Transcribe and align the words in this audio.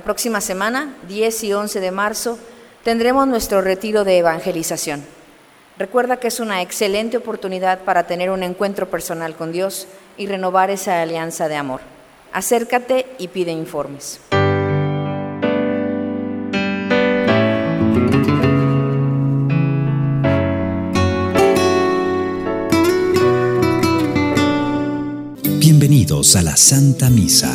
La 0.00 0.04
próxima 0.04 0.40
semana, 0.40 0.96
10 1.08 1.44
y 1.44 1.52
11 1.52 1.78
de 1.78 1.90
marzo, 1.90 2.38
tendremos 2.84 3.28
nuestro 3.28 3.60
retiro 3.60 4.02
de 4.02 4.16
evangelización. 4.16 5.04
Recuerda 5.76 6.16
que 6.16 6.28
es 6.28 6.40
una 6.40 6.62
excelente 6.62 7.18
oportunidad 7.18 7.80
para 7.80 8.06
tener 8.06 8.30
un 8.30 8.42
encuentro 8.42 8.88
personal 8.88 9.36
con 9.36 9.52
Dios 9.52 9.86
y 10.16 10.26
renovar 10.26 10.70
esa 10.70 11.02
alianza 11.02 11.48
de 11.48 11.56
amor. 11.56 11.82
Acércate 12.32 13.08
y 13.18 13.28
pide 13.28 13.50
informes. 13.50 14.20
Bienvenidos 25.58 26.36
a 26.36 26.40
la 26.40 26.56
Santa 26.56 27.10
Misa. 27.10 27.54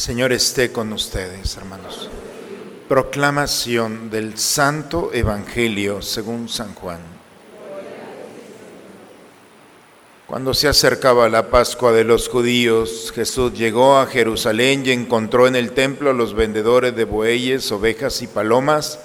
Señor 0.00 0.32
esté 0.32 0.72
con 0.72 0.94
ustedes, 0.94 1.58
hermanos. 1.58 2.08
Proclamación 2.88 4.08
del 4.08 4.38
Santo 4.38 5.10
Evangelio 5.12 6.00
según 6.00 6.48
San 6.48 6.74
Juan. 6.74 7.00
Cuando 10.26 10.54
se 10.54 10.68
acercaba 10.68 11.28
la 11.28 11.50
Pascua 11.50 11.92
de 11.92 12.04
los 12.04 12.30
judíos, 12.30 13.12
Jesús 13.14 13.52
llegó 13.52 13.98
a 13.98 14.06
Jerusalén 14.06 14.86
y 14.86 14.92
encontró 14.92 15.46
en 15.46 15.54
el 15.54 15.72
templo 15.72 16.08
a 16.08 16.14
los 16.14 16.32
vendedores 16.32 16.96
de 16.96 17.04
bueyes, 17.04 17.70
ovejas 17.70 18.22
y 18.22 18.26
palomas 18.26 19.00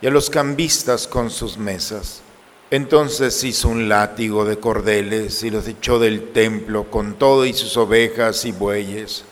y 0.00 0.06
a 0.06 0.10
los 0.10 0.30
cambistas 0.30 1.06
con 1.06 1.28
sus 1.28 1.58
mesas. 1.58 2.22
Entonces 2.70 3.44
hizo 3.44 3.68
un 3.68 3.90
látigo 3.90 4.46
de 4.46 4.58
cordeles 4.58 5.42
y 5.42 5.50
los 5.50 5.68
echó 5.68 5.98
del 5.98 6.32
templo 6.32 6.90
con 6.90 7.16
todo 7.18 7.44
y 7.44 7.52
sus 7.52 7.76
ovejas 7.76 8.46
y 8.46 8.52
bueyes. 8.52 9.26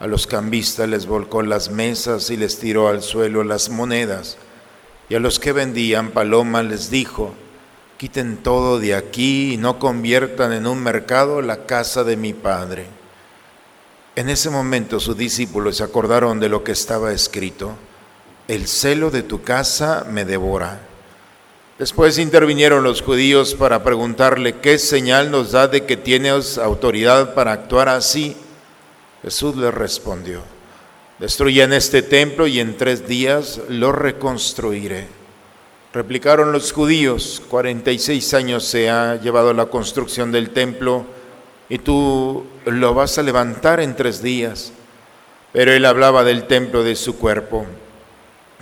A 0.00 0.06
los 0.06 0.26
cambistas 0.26 0.88
les 0.88 1.04
volcó 1.04 1.42
las 1.42 1.70
mesas 1.70 2.30
y 2.30 2.38
les 2.38 2.58
tiró 2.58 2.88
al 2.88 3.02
suelo 3.02 3.44
las 3.44 3.68
monedas. 3.68 4.38
Y 5.10 5.14
a 5.14 5.20
los 5.20 5.38
que 5.38 5.52
vendían 5.52 6.10
palomas 6.12 6.64
les 6.64 6.90
dijo, 6.90 7.34
quiten 7.98 8.38
todo 8.38 8.78
de 8.78 8.94
aquí 8.94 9.52
y 9.52 9.56
no 9.58 9.78
conviertan 9.78 10.54
en 10.54 10.66
un 10.66 10.82
mercado 10.82 11.42
la 11.42 11.66
casa 11.66 12.02
de 12.02 12.16
mi 12.16 12.32
padre. 12.32 12.86
En 14.16 14.30
ese 14.30 14.48
momento 14.48 15.00
sus 15.00 15.18
discípulos 15.18 15.76
se 15.76 15.84
acordaron 15.84 16.40
de 16.40 16.48
lo 16.48 16.64
que 16.64 16.72
estaba 16.72 17.12
escrito, 17.12 17.76
el 18.48 18.68
celo 18.68 19.10
de 19.10 19.22
tu 19.22 19.42
casa 19.42 20.06
me 20.10 20.24
devora. 20.24 20.80
Después 21.78 22.16
intervinieron 22.16 22.84
los 22.84 23.02
judíos 23.02 23.54
para 23.54 23.84
preguntarle 23.84 24.60
qué 24.60 24.78
señal 24.78 25.30
nos 25.30 25.52
da 25.52 25.68
de 25.68 25.84
que 25.84 25.98
tienes 25.98 26.56
autoridad 26.56 27.34
para 27.34 27.52
actuar 27.52 27.90
así. 27.90 28.34
Jesús 29.22 29.56
les 29.56 29.72
respondió, 29.72 30.42
destruyan 31.18 31.72
este 31.72 32.02
templo 32.02 32.46
y 32.46 32.60
en 32.60 32.76
tres 32.76 33.06
días 33.06 33.60
lo 33.68 33.92
reconstruiré. 33.92 35.08
Replicaron 35.92 36.52
los 36.52 36.72
judíos, 36.72 37.42
46 37.50 38.34
años 38.34 38.64
se 38.64 38.88
ha 38.88 39.16
llevado 39.16 39.52
la 39.52 39.66
construcción 39.66 40.30
del 40.30 40.50
templo 40.50 41.04
y 41.68 41.78
tú 41.78 42.44
lo 42.64 42.94
vas 42.94 43.18
a 43.18 43.22
levantar 43.22 43.80
en 43.80 43.96
tres 43.96 44.22
días. 44.22 44.72
Pero 45.52 45.72
él 45.72 45.84
hablaba 45.84 46.22
del 46.22 46.46
templo 46.46 46.84
de 46.84 46.94
su 46.94 47.18
cuerpo. 47.18 47.66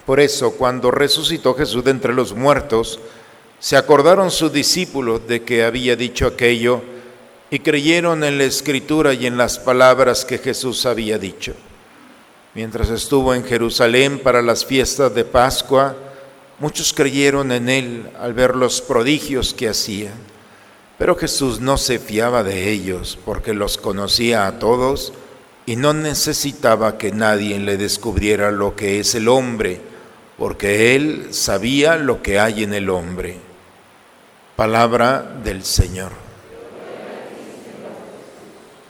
Por 0.06 0.20
eso, 0.20 0.52
cuando 0.52 0.90
resucitó 0.90 1.54
Jesús 1.54 1.84
de 1.84 1.90
entre 1.90 2.14
los 2.14 2.34
muertos, 2.34 2.98
se 3.58 3.76
acordaron 3.76 4.30
sus 4.30 4.52
discípulos 4.52 5.26
de 5.28 5.42
que 5.42 5.64
había 5.64 5.96
dicho 5.96 6.26
aquello 6.26 6.82
y 7.50 7.60
creyeron 7.60 8.24
en 8.24 8.38
la 8.38 8.44
escritura 8.44 9.14
y 9.14 9.26
en 9.26 9.36
las 9.36 9.58
palabras 9.58 10.24
que 10.24 10.38
Jesús 10.38 10.84
había 10.86 11.18
dicho. 11.18 11.54
Mientras 12.54 12.90
estuvo 12.90 13.34
en 13.34 13.44
Jerusalén 13.44 14.18
para 14.18 14.42
las 14.42 14.64
fiestas 14.64 15.14
de 15.14 15.24
Pascua, 15.24 15.96
muchos 16.58 16.92
creyeron 16.92 17.52
en 17.52 17.68
él 17.68 18.10
al 18.20 18.34
ver 18.34 18.56
los 18.56 18.80
prodigios 18.80 19.54
que 19.54 19.68
hacía. 19.68 20.12
Pero 20.98 21.14
Jesús 21.14 21.60
no 21.60 21.78
se 21.78 21.98
fiaba 21.98 22.42
de 22.42 22.70
ellos 22.70 23.18
porque 23.24 23.54
los 23.54 23.78
conocía 23.78 24.46
a 24.46 24.58
todos 24.58 25.12
y 25.64 25.76
no 25.76 25.92
necesitaba 25.92 26.98
que 26.98 27.12
nadie 27.12 27.58
le 27.58 27.76
descubriera 27.76 28.50
lo 28.50 28.74
que 28.74 28.98
es 29.00 29.14
el 29.14 29.28
hombre, 29.28 29.80
porque 30.36 30.96
él 30.96 31.28
sabía 31.30 31.96
lo 31.96 32.22
que 32.22 32.40
hay 32.40 32.64
en 32.64 32.74
el 32.74 32.90
hombre. 32.90 33.36
Palabra 34.56 35.22
del 35.44 35.62
Señor. 35.64 36.27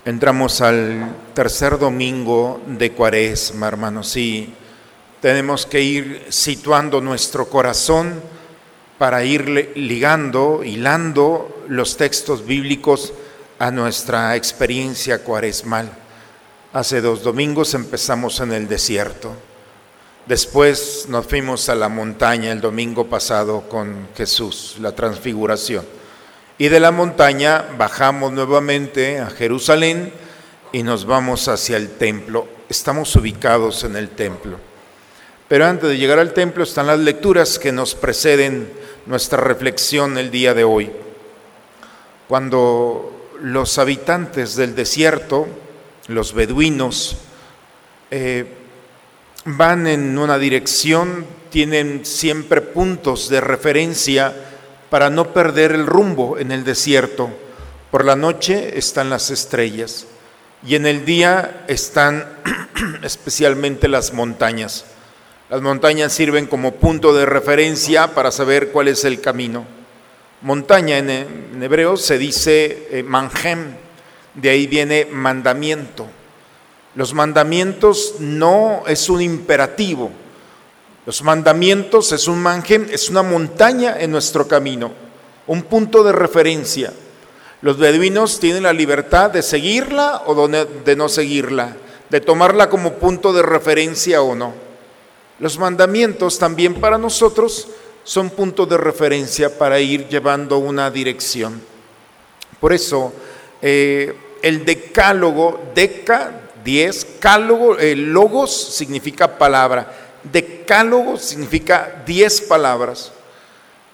Entramos 0.08 0.62
al 0.62 1.14
tercer 1.34 1.78
domingo 1.78 2.62
de 2.66 2.92
Cuaresma, 2.92 3.68
hermanos, 3.68 4.16
y 4.16 4.54
tenemos 5.20 5.66
que 5.66 5.82
ir 5.82 6.24
situando 6.30 7.02
nuestro 7.02 7.50
corazón 7.50 8.22
para 8.96 9.22
ir 9.22 9.74
ligando, 9.76 10.64
hilando 10.64 11.62
los 11.68 11.98
textos 11.98 12.46
bíblicos 12.46 13.12
a 13.58 13.70
nuestra 13.70 14.34
experiencia 14.34 15.22
cuaresmal. 15.22 15.92
Hace 16.72 17.02
dos 17.02 17.22
domingos 17.22 17.74
empezamos 17.74 18.40
en 18.40 18.52
el 18.52 18.66
desierto. 18.66 19.34
Después 20.24 21.04
nos 21.10 21.26
fuimos 21.26 21.68
a 21.68 21.74
la 21.74 21.90
montaña 21.90 22.50
el 22.50 22.62
domingo 22.62 23.08
pasado 23.08 23.68
con 23.68 24.08
Jesús, 24.16 24.76
la 24.80 24.92
transfiguración. 24.92 25.97
Y 26.60 26.66
de 26.66 26.80
la 26.80 26.90
montaña 26.90 27.66
bajamos 27.78 28.32
nuevamente 28.32 29.20
a 29.20 29.30
Jerusalén 29.30 30.12
y 30.72 30.82
nos 30.82 31.04
vamos 31.04 31.46
hacia 31.46 31.76
el 31.76 31.90
templo. 31.90 32.48
Estamos 32.68 33.14
ubicados 33.14 33.84
en 33.84 33.94
el 33.94 34.08
templo. 34.08 34.58
Pero 35.46 35.66
antes 35.66 35.88
de 35.88 35.98
llegar 35.98 36.18
al 36.18 36.34
templo 36.34 36.64
están 36.64 36.88
las 36.88 36.98
lecturas 36.98 37.60
que 37.60 37.70
nos 37.70 37.94
preceden 37.94 38.72
nuestra 39.06 39.40
reflexión 39.40 40.18
el 40.18 40.32
día 40.32 40.52
de 40.52 40.64
hoy. 40.64 40.90
Cuando 42.26 43.30
los 43.40 43.78
habitantes 43.78 44.56
del 44.56 44.74
desierto, 44.74 45.46
los 46.08 46.34
beduinos, 46.34 47.18
eh, 48.10 48.46
van 49.44 49.86
en 49.86 50.18
una 50.18 50.38
dirección, 50.38 51.24
tienen 51.50 52.04
siempre 52.04 52.60
puntos 52.62 53.28
de 53.28 53.40
referencia 53.40 54.47
para 54.90 55.10
no 55.10 55.32
perder 55.32 55.72
el 55.72 55.86
rumbo 55.86 56.38
en 56.38 56.52
el 56.52 56.64
desierto. 56.64 57.30
Por 57.90 58.04
la 58.04 58.16
noche 58.16 58.78
están 58.78 59.10
las 59.10 59.30
estrellas 59.30 60.06
y 60.66 60.74
en 60.74 60.86
el 60.86 61.04
día 61.04 61.64
están 61.68 62.26
especialmente 63.02 63.88
las 63.88 64.12
montañas. 64.12 64.84
Las 65.50 65.62
montañas 65.62 66.12
sirven 66.12 66.46
como 66.46 66.74
punto 66.74 67.14
de 67.14 67.24
referencia 67.24 68.14
para 68.14 68.30
saber 68.30 68.70
cuál 68.70 68.88
es 68.88 69.04
el 69.04 69.20
camino. 69.20 69.66
Montaña 70.42 70.98
en, 70.98 71.62
hebreo 71.62 71.96
se 71.96 72.18
dice 72.18 72.88
eh, 72.90 73.02
manjem, 73.02 73.74
de 74.34 74.50
ahí 74.50 74.66
viene 74.66 75.06
mandamiento. 75.10 76.06
Los 76.94 77.14
mandamientos 77.14 78.16
no 78.18 78.82
es 78.86 79.08
un 79.08 79.22
imperativo. 79.22 80.10
Los 81.08 81.22
mandamientos 81.22 82.12
es 82.12 82.28
un 82.28 82.38
manjem, 82.42 82.86
es 82.90 83.08
una 83.08 83.22
montaña 83.22 83.96
en 83.98 84.10
nuestro 84.10 84.46
camino, 84.46 84.92
un 85.46 85.62
punto 85.62 86.04
de 86.04 86.12
referencia. 86.12 86.92
Los 87.62 87.78
beduinos 87.78 88.38
tienen 88.38 88.64
la 88.64 88.74
libertad 88.74 89.30
de 89.30 89.40
seguirla 89.40 90.24
o 90.26 90.48
de 90.48 90.96
no 90.96 91.08
seguirla, 91.08 91.74
de 92.10 92.20
tomarla 92.20 92.68
como 92.68 92.92
punto 92.96 93.32
de 93.32 93.42
referencia 93.42 94.20
o 94.20 94.34
no. 94.34 94.52
Los 95.38 95.58
mandamientos 95.58 96.38
también 96.38 96.74
para 96.74 96.98
nosotros 96.98 97.68
son 98.04 98.28
puntos 98.28 98.68
de 98.68 98.76
referencia 98.76 99.56
para 99.56 99.80
ir 99.80 100.08
llevando 100.08 100.58
una 100.58 100.90
dirección. 100.90 101.62
Por 102.60 102.74
eso, 102.74 103.14
eh, 103.62 104.14
el 104.42 104.62
decálogo, 104.62 105.58
deca, 105.74 106.50
diez, 106.62 107.06
cálogo, 107.18 107.78
eh, 107.78 107.96
logos 107.96 108.52
significa 108.52 109.38
palabra, 109.38 110.07
decálogo 110.68 111.16
significa 111.16 112.02
diez 112.04 112.42
palabras. 112.42 113.10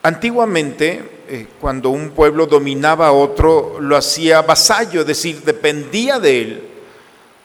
Antiguamente 0.02 1.22
eh, 1.28 1.46
cuando 1.60 1.90
un 1.90 2.10
pueblo 2.10 2.46
dominaba 2.46 3.06
a 3.06 3.12
otro, 3.12 3.76
lo 3.78 3.96
hacía 3.96 4.42
vasallo, 4.42 5.02
es 5.02 5.06
decir, 5.06 5.42
dependía 5.42 6.18
de 6.18 6.40
él. 6.40 6.68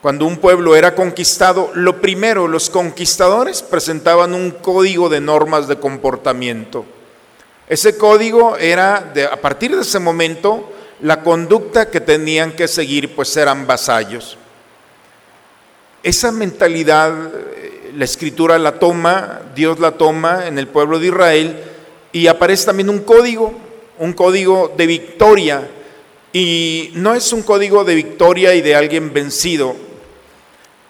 Cuando 0.01 0.25
un 0.25 0.37
pueblo 0.37 0.75
era 0.75 0.95
conquistado, 0.95 1.69
lo 1.75 2.01
primero, 2.01 2.47
los 2.47 2.71
conquistadores 2.71 3.61
presentaban 3.61 4.33
un 4.33 4.49
código 4.49 5.09
de 5.09 5.21
normas 5.21 5.67
de 5.67 5.77
comportamiento. 5.77 6.85
Ese 7.67 7.97
código 7.97 8.57
era, 8.57 9.11
de, 9.13 9.25
a 9.25 9.39
partir 9.39 9.75
de 9.75 9.83
ese 9.83 9.99
momento, 9.99 10.71
la 11.01 11.21
conducta 11.21 11.91
que 11.91 12.01
tenían 12.01 12.53
que 12.53 12.67
seguir, 12.67 13.15
pues 13.15 13.37
eran 13.37 13.67
vasallos. 13.67 14.39
Esa 16.01 16.31
mentalidad, 16.31 17.13
eh, 17.27 17.78
la 17.95 18.05
escritura 18.05 18.57
la 18.59 18.79
toma, 18.79 19.41
Dios 19.55 19.79
la 19.79 19.91
toma 19.91 20.47
en 20.47 20.57
el 20.57 20.67
pueblo 20.67 20.99
de 20.99 21.07
Israel 21.07 21.63
y 22.11 22.27
aparece 22.27 22.65
también 22.65 22.89
un 22.89 22.99
código, 22.99 23.53
un 23.97 24.13
código 24.13 24.73
de 24.75 24.87
victoria. 24.87 25.67
Y 26.31 26.91
no 26.93 27.15
es 27.15 27.33
un 27.33 27.41
código 27.41 27.83
de 27.83 27.95
victoria 27.95 28.53
y 28.53 28.61
de 28.61 28.75
alguien 28.75 29.13
vencido, 29.13 29.75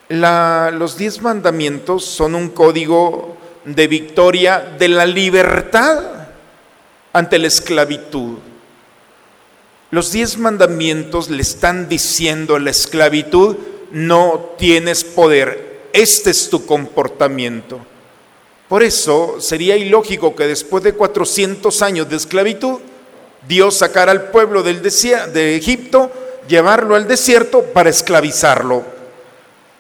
los 0.09 0.97
diez 0.97 1.21
mandamientos 1.21 2.03
son 2.03 2.33
un 2.33 2.49
código 2.49 3.37
de 3.63 3.87
victoria 3.87 4.75
de 4.79 4.87
la 4.87 5.05
libertad 5.05 6.03
ante 7.13 7.37
la 7.37 7.47
esclavitud. 7.47 8.37
Los 9.91 10.11
diez 10.11 10.37
mandamientos 10.37 11.29
le 11.29 11.41
están 11.41 11.89
diciendo 11.89 12.55
a 12.55 12.59
la 12.59 12.71
esclavitud, 12.71 13.57
no 13.91 14.53
tienes 14.57 15.03
poder, 15.03 15.68
este 15.93 16.31
es 16.31 16.49
tu 16.49 16.65
comportamiento. 16.65 17.79
Por 18.67 18.83
eso 18.83 19.37
sería 19.39 19.75
ilógico 19.75 20.35
que 20.35 20.45
después 20.45 20.83
de 20.83 20.93
400 20.93 21.81
años 21.81 22.09
de 22.09 22.17
esclavitud, 22.17 22.79
Dios 23.47 23.77
sacara 23.77 24.11
al 24.11 24.29
pueblo 24.29 24.61
del 24.61 24.81
de 24.81 25.55
Egipto, 25.55 26.11
llevarlo 26.47 26.95
al 26.95 27.07
desierto 27.07 27.63
para 27.63 27.89
esclavizarlo. 27.89 28.83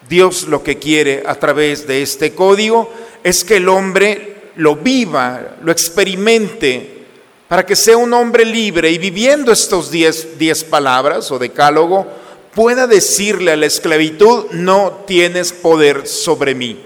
Dios 0.07 0.47
lo 0.47 0.63
que 0.63 0.79
quiere 0.79 1.23
a 1.25 1.35
través 1.35 1.85
de 1.85 2.01
este 2.01 2.33
código 2.33 2.91
es 3.23 3.43
que 3.43 3.57
el 3.57 3.69
hombre 3.69 4.51
lo 4.55 4.75
viva, 4.75 5.57
lo 5.61 5.71
experimente, 5.71 7.05
para 7.47 7.65
que 7.65 7.75
sea 7.75 7.97
un 7.97 8.13
hombre 8.13 8.45
libre 8.45 8.91
y 8.91 8.97
viviendo 8.97 9.51
estos 9.51 9.91
diez, 9.91 10.37
diez 10.37 10.63
palabras 10.63 11.31
o 11.31 11.39
decálogo, 11.39 12.07
pueda 12.53 12.87
decirle 12.87 13.51
a 13.51 13.57
la 13.57 13.65
esclavitud, 13.65 14.45
no 14.51 15.03
tienes 15.05 15.53
poder 15.53 16.07
sobre 16.07 16.55
mí. 16.55 16.79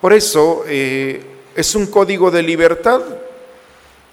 Por 0.00 0.12
eso 0.12 0.64
eh, 0.66 1.22
es 1.54 1.74
un 1.74 1.86
código 1.86 2.30
de 2.30 2.42
libertad. 2.42 3.00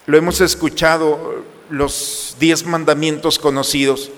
Lo 0.06 0.18
hemos 0.18 0.42
escuchado, 0.42 1.44
los 1.70 2.36
diez 2.40 2.66
mandamientos 2.66 3.40
conocidos. 3.40 4.12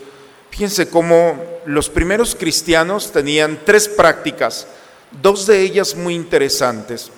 Fíjense 0.50 0.90
cómo 0.90 1.44
los 1.66 1.90
primeros 1.90 2.36
cristianos 2.36 3.12
tenían 3.12 3.60
tres 3.66 3.88
prácticas, 3.88 4.68
dos 5.22 5.46
de 5.46 5.62
ellas 5.62 5.96
muy 5.96 6.16
interesantes. 6.16 7.12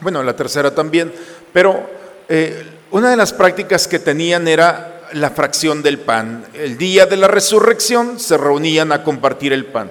Bueno, 0.00 0.22
la 0.22 0.34
tercera 0.34 0.74
también, 0.74 1.12
pero 1.52 1.88
eh, 2.28 2.64
una 2.90 3.10
de 3.10 3.16
las 3.16 3.32
prácticas 3.32 3.86
que 3.86 3.98
tenían 3.98 4.48
era 4.48 4.99
la 5.12 5.30
fracción 5.30 5.82
del 5.82 5.98
pan. 5.98 6.46
El 6.54 6.78
día 6.78 7.06
de 7.06 7.16
la 7.16 7.28
resurrección 7.28 8.18
se 8.20 8.36
reunían 8.36 8.92
a 8.92 9.02
compartir 9.02 9.52
el 9.52 9.66
pan. 9.66 9.90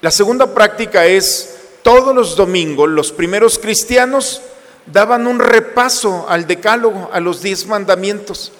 La 0.00 0.10
segunda 0.10 0.54
práctica 0.54 1.06
es 1.06 1.56
todos 1.82 2.14
los 2.14 2.36
domingos 2.36 2.88
los 2.88 3.12
primeros 3.12 3.58
cristianos 3.58 4.42
daban 4.86 5.26
un 5.26 5.38
repaso 5.38 6.26
al 6.28 6.46
decálogo, 6.46 7.10
a 7.12 7.20
los 7.20 7.42
diez 7.42 7.66
mandamientos 7.66 8.52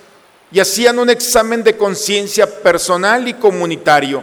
y 0.50 0.60
hacían 0.60 0.98
un 0.98 1.10
examen 1.10 1.62
de 1.62 1.76
conciencia 1.76 2.62
personal 2.62 3.28
y 3.28 3.34
comunitario. 3.34 4.22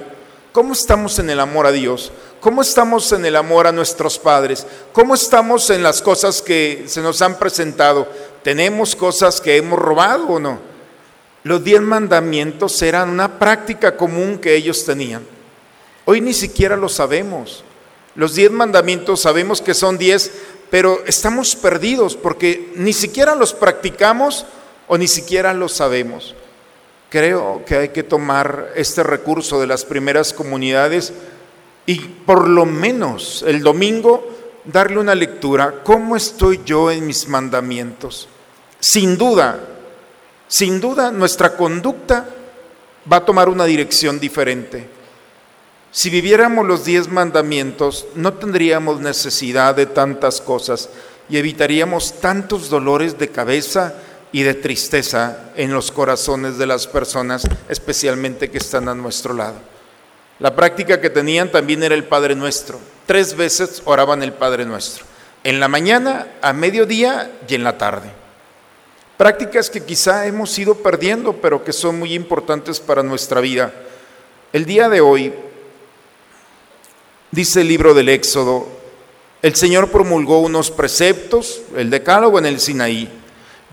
¿Cómo 0.51 0.73
estamos 0.73 1.19
en 1.19 1.29
el 1.29 1.39
amor 1.39 1.67
a 1.67 1.71
Dios? 1.71 2.11
¿Cómo 2.39 2.61
estamos 2.61 3.11
en 3.11 3.25
el 3.25 3.35
amor 3.35 3.67
a 3.67 3.71
nuestros 3.71 4.17
padres? 4.17 4.65
¿Cómo 4.93 5.15
estamos 5.15 5.69
en 5.69 5.83
las 5.83 6.01
cosas 6.01 6.41
que 6.41 6.85
se 6.87 7.01
nos 7.01 7.21
han 7.21 7.37
presentado? 7.37 8.07
¿Tenemos 8.43 8.95
cosas 8.95 9.41
que 9.41 9.57
hemos 9.57 9.77
robado 9.77 10.27
o 10.27 10.39
no? 10.39 10.74
Los 11.45 11.63
diez 11.63 11.79
mandamientos 11.79 12.81
eran 12.81 13.07
una 13.07 13.37
práctica 13.37 13.95
común 13.95 14.39
que 14.39 14.55
ellos 14.55 14.83
tenían. 14.83 15.23
Hoy 16.05 16.19
ni 16.19 16.33
siquiera 16.33 16.75
lo 16.75 16.89
sabemos. 16.89 17.63
Los 18.15 18.33
diez 18.33 18.49
mandamientos 18.49 19.21
sabemos 19.21 19.61
que 19.61 19.75
son 19.75 19.99
diez, 19.99 20.31
pero 20.71 21.03
estamos 21.05 21.55
perdidos 21.55 22.15
porque 22.15 22.73
ni 22.77 22.93
siquiera 22.93 23.35
los 23.35 23.53
practicamos 23.53 24.47
o 24.87 24.97
ni 24.97 25.07
siquiera 25.07 25.53
lo 25.53 25.69
sabemos. 25.69 26.33
Creo 27.11 27.63
que 27.63 27.75
hay 27.75 27.89
que 27.89 28.01
tomar 28.01 28.71
este 28.75 29.03
recurso 29.03 29.61
de 29.61 29.67
las 29.67 29.85
primeras 29.85 30.33
comunidades 30.33 31.13
y 31.85 31.99
por 31.99 32.47
lo 32.47 32.65
menos 32.65 33.45
el 33.47 33.61
domingo 33.61 34.27
darle 34.63 34.97
una 34.97 35.13
lectura. 35.13 35.83
¿Cómo 35.83 36.15
estoy 36.15 36.61
yo 36.65 36.89
en 36.89 37.05
mis 37.05 37.27
mandamientos? 37.27 38.27
Sin 38.79 39.15
duda, 39.15 39.74
sin 40.47 40.79
duda 40.79 41.11
nuestra 41.11 41.55
conducta 41.55 42.25
va 43.11 43.17
a 43.17 43.25
tomar 43.25 43.49
una 43.49 43.65
dirección 43.65 44.19
diferente. 44.19 44.87
Si 45.91 46.09
viviéramos 46.09 46.65
los 46.65 46.83
diez 46.83 47.07
mandamientos, 47.07 48.05
no 48.15 48.33
tendríamos 48.33 48.99
necesidad 48.99 49.75
de 49.75 49.85
tantas 49.85 50.41
cosas 50.41 50.89
y 51.29 51.37
evitaríamos 51.37 52.19
tantos 52.19 52.69
dolores 52.69 53.17
de 53.17 53.29
cabeza 53.29 53.95
y 54.31 54.43
de 54.43 54.53
tristeza 54.53 55.51
en 55.55 55.71
los 55.71 55.91
corazones 55.91 56.57
de 56.57 56.67
las 56.67 56.87
personas, 56.87 57.47
especialmente 57.69 58.51
que 58.51 58.57
están 58.57 58.89
a 58.89 58.95
nuestro 58.95 59.33
lado. 59.33 59.55
La 60.39 60.53
práctica 60.53 60.99
que 60.99 61.09
tenían 61.09 61.49
también 61.49 61.81
era 61.83 61.95
el 61.95 62.03
Padre 62.03 62.35
Nuestro. 62.35 62.77
Tres 63.05 63.37
veces 63.37 63.81
oraban 63.85 64.21
el 64.21 64.33
Padre 64.33 64.65
Nuestro. 64.65 65.05
En 65.45 65.61
la 65.61 65.69
mañana, 65.69 66.27
a 66.41 66.51
mediodía 66.51 67.31
y 67.47 67.55
en 67.55 67.63
la 67.63 67.77
tarde. 67.77 68.24
Prácticas 69.17 69.69
que 69.69 69.83
quizá 69.83 70.27
hemos 70.27 70.57
ido 70.59 70.75
perdiendo, 70.75 71.33
pero 71.33 71.63
que 71.63 71.71
son 71.71 71.97
muy 71.99 72.13
importantes 72.13 72.79
para 72.79 73.03
nuestra 73.03 73.39
vida. 73.41 73.73
El 74.51 74.65
día 74.65 74.89
de 74.89 75.01
hoy, 75.01 75.33
dice 77.31 77.61
el 77.61 77.67
libro 77.67 77.93
del 77.93 78.09
Éxodo, 78.09 78.67
el 79.41 79.55
Señor 79.55 79.89
promulgó 79.89 80.39
unos 80.39 80.71
preceptos, 80.71 81.61
el 81.75 81.89
decálogo 81.89 82.39
en 82.39 82.45
el 82.45 82.59
Sinaí, 82.59 83.09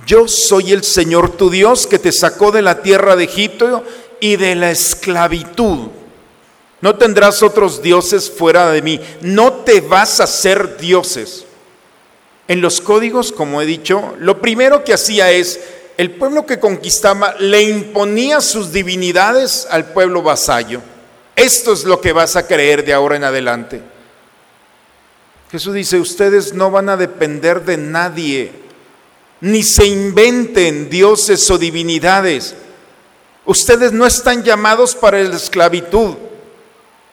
yo 0.06 0.26
soy 0.26 0.72
el 0.72 0.82
Señor 0.82 1.30
tu 1.36 1.50
Dios 1.50 1.86
que 1.86 1.98
te 1.98 2.12
sacó 2.12 2.50
de 2.50 2.62
la 2.62 2.82
tierra 2.82 3.14
de 3.16 3.24
Egipto 3.24 3.84
y 4.20 4.36
de 4.36 4.54
la 4.54 4.70
esclavitud. 4.70 5.88
No 6.80 6.96
tendrás 6.96 7.42
otros 7.42 7.82
dioses 7.82 8.30
fuera 8.30 8.70
de 8.72 8.82
mí. 8.82 9.00
No 9.20 9.52
te 9.52 9.80
vas 9.80 10.20
a 10.20 10.26
ser 10.26 10.76
dioses. 10.78 11.44
En 12.48 12.60
los 12.60 12.80
códigos, 12.80 13.32
como 13.32 13.62
he 13.62 13.66
dicho, 13.66 14.14
lo 14.18 14.40
primero 14.40 14.84
que 14.84 14.94
hacía 14.94 15.30
es, 15.30 15.60
el 15.96 16.10
pueblo 16.12 16.46
que 16.46 16.58
conquistaba 16.58 17.34
le 17.38 17.62
imponía 17.62 18.40
sus 18.40 18.72
divinidades 18.72 19.66
al 19.70 19.92
pueblo 19.92 20.22
vasallo. 20.22 20.80
Esto 21.36 21.72
es 21.72 21.84
lo 21.84 22.00
que 22.00 22.12
vas 22.12 22.36
a 22.36 22.46
creer 22.46 22.84
de 22.84 22.92
ahora 22.92 23.16
en 23.16 23.24
adelante. 23.24 23.80
Jesús 25.50 25.74
dice, 25.74 25.98
ustedes 25.98 26.54
no 26.54 26.70
van 26.70 26.88
a 26.88 26.96
depender 26.96 27.62
de 27.64 27.76
nadie 27.76 28.62
ni 29.42 29.64
se 29.64 29.84
inventen 29.84 30.88
dioses 30.88 31.50
o 31.50 31.58
divinidades. 31.58 32.54
Ustedes 33.44 33.92
no 33.92 34.06
están 34.06 34.44
llamados 34.44 34.94
para 34.94 35.20
la 35.20 35.36
esclavitud. 35.36 36.14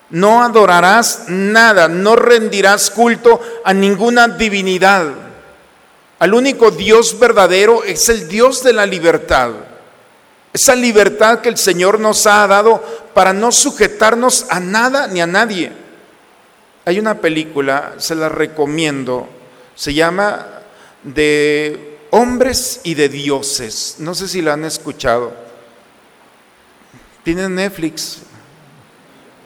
No 0.09 0.43
adorarás 0.43 1.25
nada, 1.27 1.87
no 1.87 2.15
rendirás 2.15 2.89
culto 2.89 3.39
a 3.63 3.73
ninguna 3.73 4.27
divinidad. 4.27 5.07
Al 6.17 6.33
único 6.33 6.71
Dios 6.71 7.17
verdadero 7.19 7.83
es 7.83 8.09
el 8.09 8.27
Dios 8.27 8.63
de 8.63 8.73
la 8.73 8.85
libertad. 8.85 9.51
Esa 10.51 10.75
libertad 10.75 11.39
que 11.39 11.49
el 11.49 11.57
Señor 11.57 11.99
nos 11.99 12.25
ha 12.25 12.45
dado 12.47 12.83
para 13.13 13.33
no 13.33 13.51
sujetarnos 13.51 14.47
a 14.49 14.59
nada 14.59 15.07
ni 15.07 15.21
a 15.21 15.27
nadie. 15.27 15.71
Hay 16.85 16.97
una 16.97 17.19
película, 17.19 17.93
se 17.97 18.15
la 18.15 18.29
recomiendo, 18.29 19.29
se 19.75 19.93
llama 19.93 20.47
de 21.03 21.99
hombres 22.09 22.81
y 22.83 22.95
de 22.95 23.09
dioses. 23.09 23.97
No 23.99 24.15
sé 24.15 24.27
si 24.27 24.41
la 24.41 24.53
han 24.53 24.65
escuchado. 24.65 25.31
Tienen 27.23 27.55
Netflix. 27.55 28.23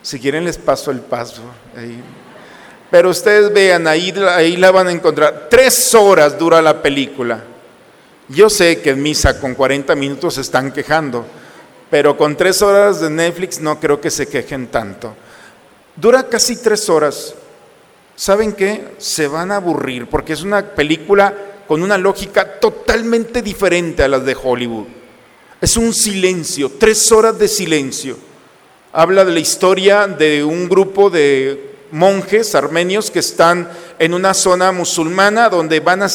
Si 0.04 0.20
quieren 0.20 0.44
les 0.44 0.60
paso 0.60 0.92
el 0.92 1.00
paso. 1.00 1.42
Pero 2.92 3.10
ustedes 3.10 3.52
vean, 3.52 3.88
ahí, 3.88 4.14
ahí 4.30 4.56
la 4.58 4.70
van 4.70 4.88
a 4.88 4.92
encontrar. 4.92 5.48
Tres 5.50 5.96
horas 5.96 6.38
dura 6.38 6.62
la 6.62 6.80
película. 6.84 7.44
Yo 8.28 8.50
sé 8.50 8.82
que 8.82 8.92
en 8.92 9.02
misa 9.02 9.40
con 9.40 9.56
40 9.56 9.96
minutos 9.96 10.36
se 10.36 10.42
están 10.42 10.72
quejando, 10.72 11.26
pero 11.90 12.16
con 12.16 12.36
tres 12.36 12.62
horas 12.62 13.00
de 13.02 13.10
Netflix 13.10 13.60
no 13.60 13.80
creo 13.80 14.00
que 14.00 14.12
se 14.12 14.28
quejen 14.28 14.68
tanto. 14.68 15.16
Dura 15.96 16.28
casi 16.28 16.58
tres 16.58 16.90
horas. 16.90 17.34
¿Saben 18.16 18.54
qué? 18.54 18.90
Se 18.98 19.28
van 19.28 19.52
a 19.52 19.56
aburrir 19.56 20.08
porque 20.08 20.34
es 20.34 20.44
una 20.44 20.64
película 20.64 21.34
con 21.68 21.82
una 21.82 21.98
lógica 21.98 22.60
totalmente 22.60 23.42
diferente 23.42 24.04
a 24.04 24.08
las 24.08 24.26
de 24.26 24.38
Hollywood. 24.42 24.88
Es 25.62 25.78
un 25.78 25.94
silencio, 25.94 26.74
tres 26.78 27.12
horas 27.12 27.40
de 27.40 27.48
silencio. 27.48 28.33
Habla 28.96 29.26
de 29.26 29.32
la 29.32 29.40
historia 29.40 30.06
de 30.06 30.44
un 30.44 30.70
grupo 30.70 31.10
de 31.10 31.74
monjes 31.90 32.54
armenios 32.54 33.10
que 33.10 33.18
están 33.18 33.68
en 33.98 34.14
una 34.14 34.36
zona 34.36 34.72
musulmana 34.72 35.50
donde 35.50 35.80
van 35.80 36.04
a, 36.04 36.10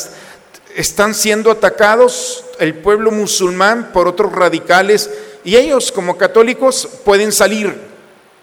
están 0.76 1.12
siendo 1.12 1.50
atacados 1.50 2.44
el 2.60 2.74
pueblo 2.74 3.10
musulmán 3.10 3.90
por 3.92 4.06
otros 4.06 4.30
radicales 4.32 5.10
y 5.42 5.56
ellos 5.56 5.90
como 5.90 6.16
católicos 6.16 6.88
pueden 7.04 7.32
salir. 7.32 7.74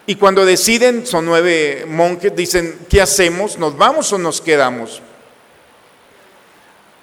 Y 0.06 0.16
cuando 0.16 0.46
deciden, 0.46 1.08
son 1.08 1.26
nueve 1.26 1.86
monjes, 1.88 2.36
dicen, 2.36 2.78
¿qué 2.90 3.02
hacemos? 3.02 3.58
¿Nos 3.58 3.78
vamos 3.78 4.12
o 4.12 4.18
nos 4.18 4.42
quedamos? 4.42 5.02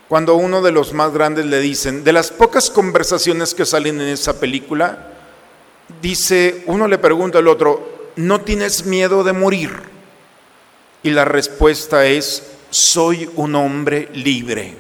Cuando 0.07 0.35
uno 0.35 0.61
de 0.61 0.73
los 0.73 0.93
más 0.93 1.15
grandes 1.15 1.47
le 1.47 1.61
dicen, 1.61 2.05
de 2.05 2.12
las 2.12 2.31
pocas 2.31 2.69
conversaciones 2.69 3.55
que 3.55 3.65
salen 3.65 4.03
en 4.03 4.09
esa 4.09 4.39
película, 4.39 5.12
dice, 6.01 6.62
uno 6.67 6.87
le 6.89 6.99
pregunta 6.99 7.39
al 7.39 7.49
otro, 7.49 8.11
¿no 8.17 8.41
tienes 8.43 8.85
miedo 8.85 9.25
de 9.25 9.33
morir? 9.33 9.71
Y 11.03 11.11
la 11.11 11.25
respuesta 11.25 12.07
es, 12.07 12.43
soy 12.71 13.29
un 13.37 13.55
hombre 13.55 14.09
libre. 14.15 14.77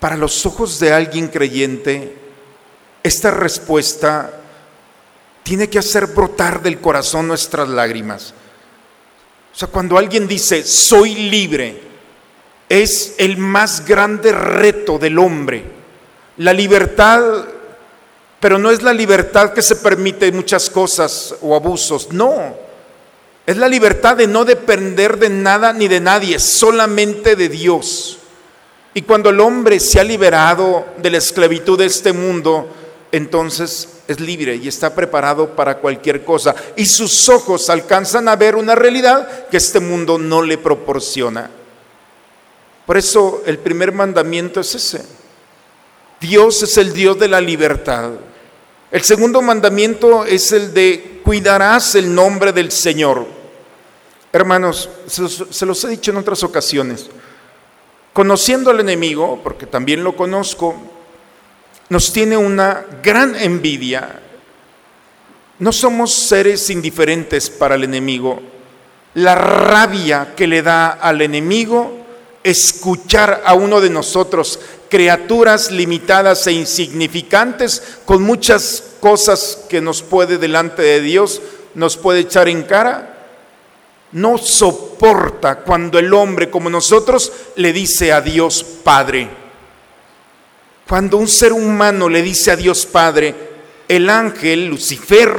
Para 0.00 0.16
los 0.16 0.44
ojos 0.44 0.78
de 0.80 0.92
alguien 0.92 1.28
creyente, 1.28 2.14
esta 3.02 3.30
respuesta 3.30 4.40
tiene 5.42 5.68
que 5.68 5.78
hacer 5.78 6.06
brotar 6.08 6.62
del 6.62 6.80
corazón 6.80 7.28
nuestras 7.28 7.68
lágrimas. 7.68 8.34
O 9.54 9.56
sea, 9.56 9.68
cuando 9.68 9.96
alguien 9.96 10.26
dice, 10.26 10.64
soy 10.64 11.14
libre, 11.14 11.80
es 12.68 13.14
el 13.18 13.36
más 13.36 13.84
grande 13.84 14.32
reto 14.32 14.98
del 14.98 15.18
hombre. 15.18 15.64
La 16.38 16.52
libertad, 16.52 17.44
pero 18.44 18.58
no 18.58 18.70
es 18.70 18.82
la 18.82 18.92
libertad 18.92 19.54
que 19.54 19.62
se 19.62 19.76
permite 19.76 20.30
muchas 20.30 20.68
cosas 20.68 21.34
o 21.40 21.56
abusos, 21.56 22.12
no. 22.12 22.54
Es 23.46 23.56
la 23.56 23.66
libertad 23.66 24.18
de 24.18 24.26
no 24.26 24.44
depender 24.44 25.16
de 25.16 25.30
nada 25.30 25.72
ni 25.72 25.88
de 25.88 25.98
nadie, 25.98 26.38
solamente 26.38 27.36
de 27.36 27.48
Dios. 27.48 28.18
Y 28.92 29.00
cuando 29.00 29.30
el 29.30 29.40
hombre 29.40 29.80
se 29.80 29.98
ha 29.98 30.04
liberado 30.04 30.84
de 30.98 31.08
la 31.08 31.16
esclavitud 31.16 31.78
de 31.78 31.86
este 31.86 32.12
mundo, 32.12 32.68
entonces 33.10 33.88
es 34.08 34.20
libre 34.20 34.56
y 34.56 34.68
está 34.68 34.94
preparado 34.94 35.56
para 35.56 35.78
cualquier 35.78 36.22
cosa. 36.22 36.54
Y 36.76 36.84
sus 36.84 37.26
ojos 37.30 37.70
alcanzan 37.70 38.28
a 38.28 38.36
ver 38.36 38.56
una 38.56 38.74
realidad 38.74 39.48
que 39.48 39.56
este 39.56 39.80
mundo 39.80 40.18
no 40.18 40.42
le 40.42 40.58
proporciona. 40.58 41.50
Por 42.84 42.98
eso 42.98 43.42
el 43.46 43.56
primer 43.56 43.92
mandamiento 43.92 44.60
es 44.60 44.74
ese. 44.74 45.02
Dios 46.20 46.62
es 46.62 46.76
el 46.76 46.92
Dios 46.92 47.18
de 47.18 47.28
la 47.28 47.40
libertad. 47.40 48.10
El 48.94 49.02
segundo 49.02 49.42
mandamiento 49.42 50.24
es 50.24 50.52
el 50.52 50.72
de 50.72 51.20
cuidarás 51.24 51.96
el 51.96 52.14
nombre 52.14 52.52
del 52.52 52.70
Señor. 52.70 53.26
Hermanos, 54.32 54.88
se 55.08 55.66
los, 55.66 55.82
he 55.82 55.88
dicho 55.88 56.12
en 56.12 56.18
otras 56.18 56.44
ocasiones. 56.44 57.10
Conociendo 58.12 58.70
al 58.70 58.78
enemigo, 58.78 59.40
porque 59.42 59.66
también 59.66 60.04
lo 60.04 60.14
conozco, 60.14 60.76
nos 61.88 62.12
tiene 62.12 62.36
una 62.36 62.86
gran 63.02 63.34
envidia. 63.34 64.20
No 65.58 65.72
somos 65.72 66.14
seres 66.14 66.70
indiferentes 66.70 67.50
para 67.50 67.74
el 67.74 67.82
enemigo. 67.82 68.40
La 69.14 69.34
rabia 69.34 70.34
que 70.36 70.46
le 70.46 70.62
da 70.62 70.90
al 70.90 71.20
enemigo 71.20 72.03
escuchar 72.44 73.42
a 73.44 73.54
uno 73.54 73.80
de 73.80 73.90
nosotros, 73.90 74.60
criaturas 74.88 75.72
limitadas 75.72 76.46
e 76.46 76.52
insignificantes, 76.52 77.82
con 78.04 78.22
muchas 78.22 78.84
cosas 79.00 79.58
que 79.68 79.80
nos 79.80 80.02
puede 80.02 80.38
delante 80.38 80.82
de 80.82 81.00
Dios, 81.00 81.40
nos 81.74 81.96
puede 81.96 82.20
echar 82.20 82.48
en 82.48 82.62
cara, 82.62 83.10
no 84.12 84.38
soporta 84.38 85.56
cuando 85.56 85.98
el 85.98 86.14
hombre 86.14 86.48
como 86.48 86.70
nosotros 86.70 87.32
le 87.56 87.72
dice 87.72 88.12
a 88.12 88.20
Dios 88.20 88.64
Padre. 88.84 89.28
Cuando 90.86 91.16
un 91.16 91.26
ser 91.26 91.52
humano 91.52 92.08
le 92.08 92.22
dice 92.22 92.52
a 92.52 92.56
Dios 92.56 92.86
Padre, 92.86 93.34
el 93.88 94.08
ángel, 94.10 94.66
Lucifer, 94.66 95.34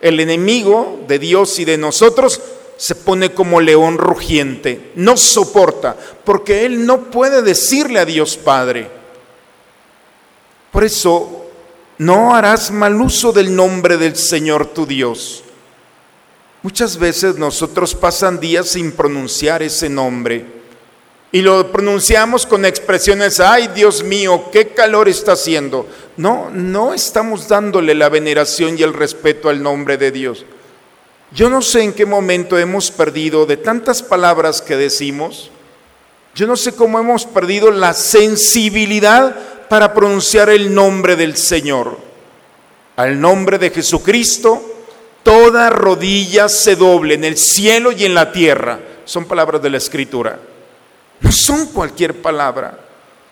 el 0.00 0.18
enemigo 0.18 1.04
de 1.06 1.18
Dios 1.18 1.58
y 1.58 1.64
de 1.64 1.78
nosotros, 1.78 2.40
se 2.82 2.96
pone 2.96 3.32
como 3.32 3.60
león 3.60 3.96
rugiente, 3.96 4.90
no 4.96 5.16
soporta, 5.16 5.96
porque 6.24 6.66
él 6.66 6.84
no 6.84 7.12
puede 7.12 7.40
decirle 7.40 8.00
a 8.00 8.04
Dios 8.04 8.36
Padre. 8.36 8.90
Por 10.72 10.82
eso, 10.82 11.46
no 11.98 12.34
harás 12.34 12.72
mal 12.72 13.00
uso 13.00 13.30
del 13.30 13.54
nombre 13.54 13.98
del 13.98 14.16
Señor 14.16 14.66
tu 14.66 14.84
Dios. 14.84 15.44
Muchas 16.62 16.96
veces 16.98 17.36
nosotros 17.36 17.94
pasan 17.94 18.40
días 18.40 18.70
sin 18.70 18.90
pronunciar 18.90 19.62
ese 19.62 19.88
nombre 19.88 20.44
y 21.30 21.40
lo 21.40 21.70
pronunciamos 21.70 22.46
con 22.46 22.64
expresiones, 22.64 23.38
ay 23.38 23.68
Dios 23.68 24.02
mío, 24.02 24.46
qué 24.50 24.70
calor 24.70 25.08
está 25.08 25.34
haciendo. 25.34 25.86
No, 26.16 26.50
no 26.50 26.94
estamos 26.94 27.46
dándole 27.46 27.94
la 27.94 28.08
veneración 28.08 28.76
y 28.76 28.82
el 28.82 28.92
respeto 28.92 29.48
al 29.48 29.62
nombre 29.62 29.96
de 29.98 30.10
Dios. 30.10 30.44
Yo 31.34 31.48
no 31.48 31.62
sé 31.62 31.82
en 31.82 31.94
qué 31.94 32.04
momento 32.04 32.58
hemos 32.58 32.90
perdido 32.90 33.46
de 33.46 33.56
tantas 33.56 34.02
palabras 34.02 34.60
que 34.60 34.76
decimos, 34.76 35.50
yo 36.34 36.46
no 36.46 36.56
sé 36.56 36.74
cómo 36.74 36.98
hemos 36.98 37.24
perdido 37.24 37.70
la 37.70 37.94
sensibilidad 37.94 39.34
para 39.68 39.94
pronunciar 39.94 40.50
el 40.50 40.74
nombre 40.74 41.16
del 41.16 41.36
Señor. 41.36 41.98
Al 42.96 43.18
nombre 43.18 43.58
de 43.58 43.70
Jesucristo, 43.70 44.62
toda 45.22 45.70
rodilla 45.70 46.50
se 46.50 46.76
doble 46.76 47.14
en 47.14 47.24
el 47.24 47.38
cielo 47.38 47.92
y 47.92 48.04
en 48.04 48.14
la 48.14 48.30
tierra. 48.32 48.78
Son 49.06 49.24
palabras 49.24 49.62
de 49.62 49.70
la 49.70 49.78
Escritura. 49.78 50.38
No 51.20 51.32
son 51.32 51.66
cualquier 51.66 52.20
palabra. 52.20 52.78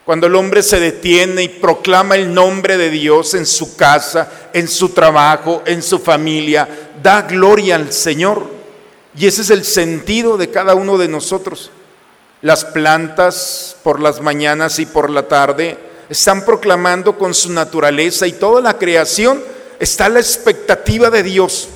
Cuando 0.04 0.26
el 0.26 0.34
hombre 0.34 0.62
se 0.62 0.80
detiene 0.80 1.42
y 1.42 1.48
proclama 1.48 2.16
el 2.16 2.32
nombre 2.32 2.78
de 2.78 2.90
Dios 2.90 3.34
en 3.34 3.46
su 3.46 3.76
casa, 3.76 4.28
en 4.52 4.66
su 4.66 4.88
trabajo, 4.90 5.62
en 5.66 5.82
su 5.82 5.98
familia, 5.98 6.68
da 7.02 7.22
gloria 7.22 7.76
al 7.76 7.92
Señor. 7.92 8.44
Y 9.16 9.26
ese 9.26 9.42
es 9.42 9.50
el 9.50 9.64
sentido 9.64 10.36
de 10.36 10.50
cada 10.50 10.74
uno 10.74 10.98
de 10.98 11.08
nosotros. 11.08 11.70
Las 12.42 12.64
plantas 12.64 13.76
por 13.82 14.00
las 14.00 14.20
mañanas 14.20 14.78
y 14.78 14.86
por 14.86 15.10
la 15.10 15.28
tarde 15.28 15.76
están 16.08 16.44
proclamando 16.44 17.18
con 17.18 17.34
su 17.34 17.52
naturaleza 17.52 18.26
y 18.26 18.32
toda 18.32 18.60
la 18.60 18.78
creación 18.78 19.42
está 19.78 20.08
la 20.08 20.20
expectativa 20.20 21.10
de 21.10 21.22
Dios. 21.22 21.68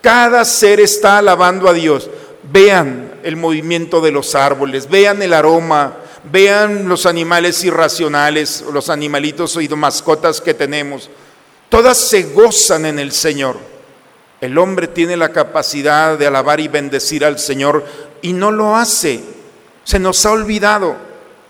Cada 0.00 0.44
ser 0.44 0.80
está 0.80 1.18
alabando 1.18 1.68
a 1.68 1.72
Dios. 1.72 2.10
Vean 2.52 3.14
el 3.22 3.36
movimiento 3.36 4.00
de 4.00 4.10
los 4.10 4.34
árboles, 4.34 4.88
vean 4.88 5.22
el 5.22 5.32
aroma, 5.32 5.96
vean 6.30 6.88
los 6.88 7.06
animales 7.06 7.64
irracionales, 7.64 8.64
los 8.72 8.88
animalitos 8.90 9.58
y 9.60 9.68
mascotas 9.68 10.40
que 10.40 10.54
tenemos. 10.54 11.10
Todas 11.68 11.98
se 11.98 12.24
gozan 12.24 12.86
en 12.86 12.98
el 12.98 13.12
Señor. 13.12 13.56
El 14.40 14.58
hombre 14.58 14.88
tiene 14.88 15.16
la 15.16 15.30
capacidad 15.30 16.18
de 16.18 16.26
alabar 16.26 16.60
y 16.60 16.68
bendecir 16.68 17.24
al 17.24 17.38
Señor 17.38 17.84
y 18.22 18.32
no 18.32 18.50
lo 18.50 18.76
hace. 18.76 19.22
Se 19.84 19.98
nos 19.98 20.24
ha 20.26 20.32
olvidado. 20.32 20.96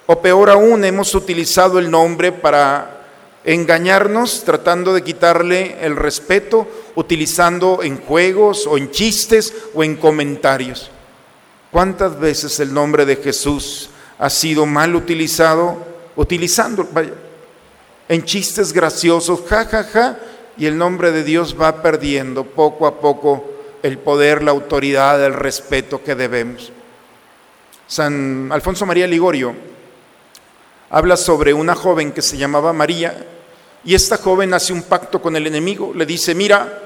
O 0.07 0.21
peor 0.21 0.51
aún, 0.51 0.85
hemos 0.85 1.15
utilizado 1.15 1.79
el 1.79 1.91
nombre 1.91 2.33
para 2.33 3.03
engañarnos, 3.45 4.43
tratando 4.45 4.93
de 4.93 5.03
quitarle 5.03 5.77
el 5.81 5.97
respeto, 5.97 6.69
utilizando 6.95 7.83
en 7.83 7.99
juegos 7.99 8.67
o 8.67 8.77
en 8.77 8.91
chistes 8.91 9.55
o 9.75 9.83
en 9.83 9.97
comentarios. 9.97 10.91
¿Cuántas 11.71 12.19
veces 12.19 12.61
el 12.61 12.75
nombre 12.75 13.07
de 13.07 13.17
Jesús 13.17 13.89
ha 14.23 14.31
sido 14.31 14.67
mal 14.67 14.95
utilizado? 14.95 15.85
Utilizando, 16.15 16.89
vaya, 16.93 17.11
en 18.09 18.25
chistes 18.25 18.73
graciosos, 18.73 19.41
ja, 19.49 19.65
ja, 19.65 19.83
ja, 19.83 20.19
y 20.57 20.67
el 20.67 20.79
nombre 20.79 21.11
de 21.11 21.25
Dios 21.25 21.57
va 21.61 21.83
perdiendo 21.83 22.45
poco 22.45 22.87
a 22.87 23.01
poco 23.01 23.45
el 23.83 23.99
poder, 23.99 24.45
la 24.45 24.53
autoridad, 24.53 25.25
el 25.25 25.35
respeto 25.35 26.05
que 26.05 26.15
debemos. 26.15 26.71
San 27.89 28.51
Alfonso 28.53 28.87
María 28.87 29.09
Ligorio 29.09 29.57
habla 30.91 31.17
sobre 31.17 31.53
una 31.53 31.75
joven 31.75 32.13
que 32.13 32.23
se 32.23 32.37
llamaba 32.37 32.73
María 32.73 33.27
y 33.85 33.97
esta 33.97 34.19
joven 34.19 34.55
hace 34.55 34.73
un 34.73 34.85
pacto 34.85 35.21
con 35.21 35.35
el 35.35 35.49
enemigo, 35.49 35.93
le 35.97 36.07
dice, 36.07 36.33
mira, 36.37 36.81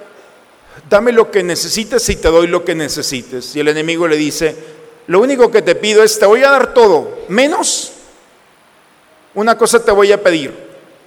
dame 0.89 1.13
lo 1.13 1.31
que 1.31 1.43
necesites 1.43 2.09
y 2.09 2.17
te 2.17 2.29
doy 2.29 2.47
lo 2.47 2.65
que 2.65 2.75
necesites. 2.75 3.55
Y 3.55 3.61
el 3.61 3.69
enemigo 3.69 4.09
le 4.09 4.17
dice, 4.17 4.76
lo 5.07 5.21
único 5.21 5.51
que 5.51 5.63
te 5.63 5.75
pido 5.75 6.03
es, 6.03 6.19
te 6.19 6.27
voy 6.27 6.43
a 6.43 6.51
dar 6.51 6.75
todo, 6.75 7.19
menos 7.29 7.93
una 9.37 9.59
cosa 9.59 9.85
te 9.85 9.93
voy 9.93 10.13
a 10.13 10.23
pedir, 10.23 10.55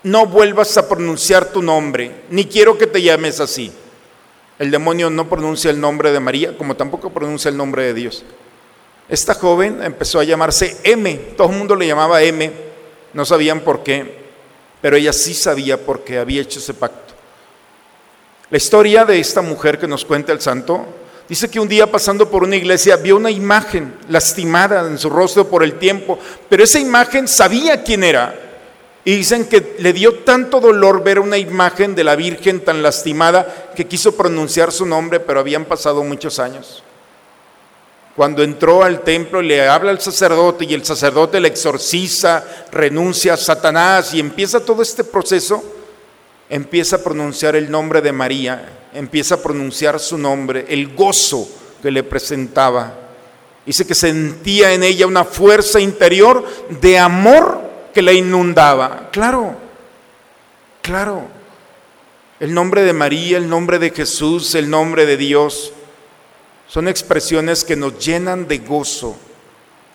no 0.03 0.27
vuelvas 0.27 0.77
a 0.77 0.87
pronunciar 0.87 1.45
tu 1.45 1.63
nombre, 1.63 2.11
ni 2.29 2.45
quiero 2.45 2.77
que 2.77 2.85
te 2.85 3.01
llames 3.01 3.39
así. 3.39 3.71
El 4.59 4.69
demonio 4.69 5.09
no 5.09 5.27
pronuncia 5.27 5.71
el 5.71 5.81
nombre 5.81 6.11
de 6.11 6.19
María, 6.19 6.55
como 6.55 6.75
tampoco 6.75 7.09
pronuncia 7.09 7.49
el 7.49 7.57
nombre 7.57 7.85
de 7.85 7.95
Dios. 7.95 8.23
Esta 9.09 9.33
joven 9.33 9.81
empezó 9.81 10.19
a 10.19 10.23
llamarse 10.23 10.77
M, 10.83 11.15
todo 11.35 11.49
el 11.49 11.57
mundo 11.57 11.75
le 11.75 11.87
llamaba 11.87 12.21
M, 12.21 12.51
no 13.13 13.25
sabían 13.25 13.61
por 13.61 13.81
qué, 13.81 14.19
pero 14.79 14.95
ella 14.95 15.11
sí 15.11 15.33
sabía 15.33 15.83
por 15.83 16.03
qué 16.03 16.19
había 16.19 16.43
hecho 16.43 16.59
ese 16.59 16.75
pacto. 16.75 17.15
La 18.51 18.57
historia 18.57 19.05
de 19.05 19.19
esta 19.19 19.41
mujer 19.41 19.79
que 19.79 19.87
nos 19.87 20.05
cuenta 20.05 20.31
el 20.33 20.39
santo 20.39 20.85
dice 21.29 21.49
que 21.49 21.59
un 21.59 21.69
día 21.69 21.89
pasando 21.89 22.29
por 22.29 22.43
una 22.43 22.55
iglesia 22.55 22.97
vio 22.97 23.15
una 23.15 23.31
imagen 23.31 23.93
lastimada 24.09 24.85
en 24.87 24.97
su 24.97 25.09
rostro 25.09 25.47
por 25.47 25.63
el 25.63 25.79
tiempo, 25.79 26.19
pero 26.49 26.63
esa 26.63 26.79
imagen 26.79 27.27
sabía 27.27 27.83
quién 27.83 28.03
era. 28.03 28.47
Y 29.05 29.15
dicen 29.15 29.45
que 29.45 29.77
le 29.79 29.93
dio 29.93 30.19
tanto 30.19 30.59
dolor 30.59 31.03
ver 31.03 31.19
una 31.19 31.37
imagen 31.37 31.95
de 31.95 32.03
la 32.03 32.15
Virgen 32.15 32.59
tan 32.59 32.83
lastimada 32.83 33.71
que 33.75 33.87
quiso 33.87 34.17
pronunciar 34.17 34.71
su 34.71 34.85
nombre, 34.85 35.21
pero 35.21 35.39
habían 35.39 35.63
pasado 35.63 36.03
muchos 36.03 36.37
años 36.37 36.83
cuando 38.19 38.43
entró 38.43 38.83
al 38.83 38.99
templo 38.99 39.41
le 39.41 39.65
habla 39.65 39.91
al 39.91 40.01
sacerdote 40.01 40.65
y 40.65 40.73
el 40.73 40.83
sacerdote 40.83 41.39
le 41.39 41.47
exorciza, 41.47 42.43
renuncia 42.69 43.35
a 43.35 43.37
Satanás 43.37 44.13
y 44.13 44.19
empieza 44.19 44.59
todo 44.59 44.81
este 44.81 45.05
proceso, 45.05 45.63
empieza 46.49 46.97
a 46.97 47.03
pronunciar 47.03 47.55
el 47.55 47.69
nombre 47.69 48.01
de 48.01 48.11
María, 48.11 48.87
empieza 48.93 49.35
a 49.35 49.43
pronunciar 49.43 49.99
su 49.99 50.17
nombre, 50.17 50.65
el 50.67 50.95
gozo 50.95 51.47
que 51.81 51.91
le 51.91 52.03
presentaba. 52.03 52.93
Dice 53.65 53.85
que 53.85 53.95
sentía 53.95 54.73
en 54.73 54.83
ella 54.83 55.05
una 55.05 55.23
fuerza 55.23 55.79
interior 55.79 56.45
de 56.81 56.97
amor 56.97 57.61
que 57.93 58.01
la 58.01 58.13
inundaba. 58.13 59.09
Claro, 59.11 59.55
claro. 60.81 61.27
El 62.39 62.53
nombre 62.53 62.83
de 62.83 62.93
María, 62.93 63.37
el 63.37 63.49
nombre 63.49 63.79
de 63.79 63.91
Jesús, 63.91 64.55
el 64.55 64.69
nombre 64.69 65.05
de 65.05 65.17
Dios 65.17 65.73
son 66.67 66.87
expresiones 66.87 67.63
que 67.63 67.75
nos 67.75 68.03
llenan 68.03 68.47
de 68.47 68.59
gozo. 68.59 69.17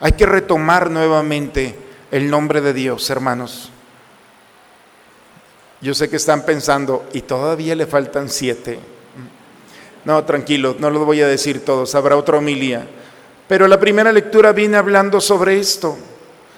Hay 0.01 0.13
que 0.13 0.27
retomar 0.27 0.91
nuevamente 0.91 1.75
el 2.11 2.29
nombre 2.29 2.61
de 2.61 2.73
Dios, 2.75 3.09
hermanos. 3.11 3.71
Yo 5.85 5.93
sé 5.93 6.09
que 6.09 6.17
están 6.17 6.47
pensando, 6.47 7.05
y 7.12 7.21
todavía 7.21 7.75
le 7.75 7.87
faltan 7.87 8.31
siete. 8.31 8.79
No, 10.07 10.25
tranquilo, 10.25 10.75
no 10.79 10.88
lo 10.88 11.05
voy 11.05 11.21
a 11.21 11.29
decir 11.29 11.62
todos, 11.62 11.95
habrá 11.95 12.17
otra 12.17 12.38
homilía. 12.38 12.87
Pero 13.47 13.69
la 13.69 13.79
primera 13.79 14.11
lectura 14.11 14.53
viene 14.53 14.79
hablando 14.79 15.21
sobre 15.21 15.61
esto. 15.61 15.99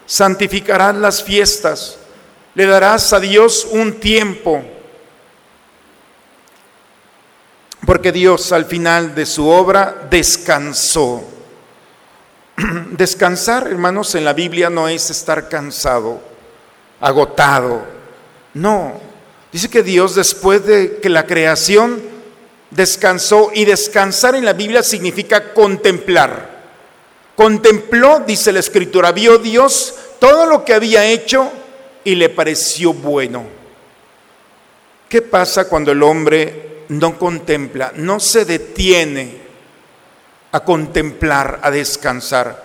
Santificarás 0.06 0.94
las 0.94 1.24
fiestas, 1.24 1.98
le 2.54 2.66
darás 2.66 3.12
a 3.12 3.18
Dios 3.18 3.66
un 3.72 3.94
tiempo 3.94 4.62
porque 7.84 8.12
Dios 8.12 8.52
al 8.52 8.64
final 8.64 9.12
de 9.12 9.26
su 9.26 9.48
obra 9.48 10.06
descansó. 10.08 11.24
Descansar, 12.90 13.66
hermanos, 13.66 14.14
en 14.14 14.24
la 14.24 14.32
Biblia 14.32 14.70
no 14.70 14.88
es 14.88 15.10
estar 15.10 15.48
cansado, 15.48 16.20
agotado. 17.00 17.82
No. 18.54 19.15
Dice 19.56 19.70
que 19.70 19.82
Dios 19.82 20.14
después 20.14 20.66
de 20.66 20.98
que 20.98 21.08
la 21.08 21.24
creación 21.24 22.02
descansó 22.70 23.50
y 23.54 23.64
descansar 23.64 24.34
en 24.34 24.44
la 24.44 24.52
Biblia 24.52 24.82
significa 24.82 25.54
contemplar. 25.54 26.60
Contempló, 27.34 28.20
dice 28.26 28.52
la 28.52 28.60
escritura, 28.60 29.12
vio 29.12 29.38
Dios 29.38 29.94
todo 30.18 30.44
lo 30.44 30.62
que 30.62 30.74
había 30.74 31.06
hecho 31.06 31.50
y 32.04 32.16
le 32.16 32.28
pareció 32.28 32.92
bueno. 32.92 33.46
¿Qué 35.08 35.22
pasa 35.22 35.70
cuando 35.70 35.90
el 35.90 36.02
hombre 36.02 36.84
no 36.88 37.18
contempla, 37.18 37.92
no 37.96 38.20
se 38.20 38.44
detiene 38.44 39.38
a 40.52 40.60
contemplar, 40.60 41.60
a 41.62 41.70
descansar. 41.70 42.62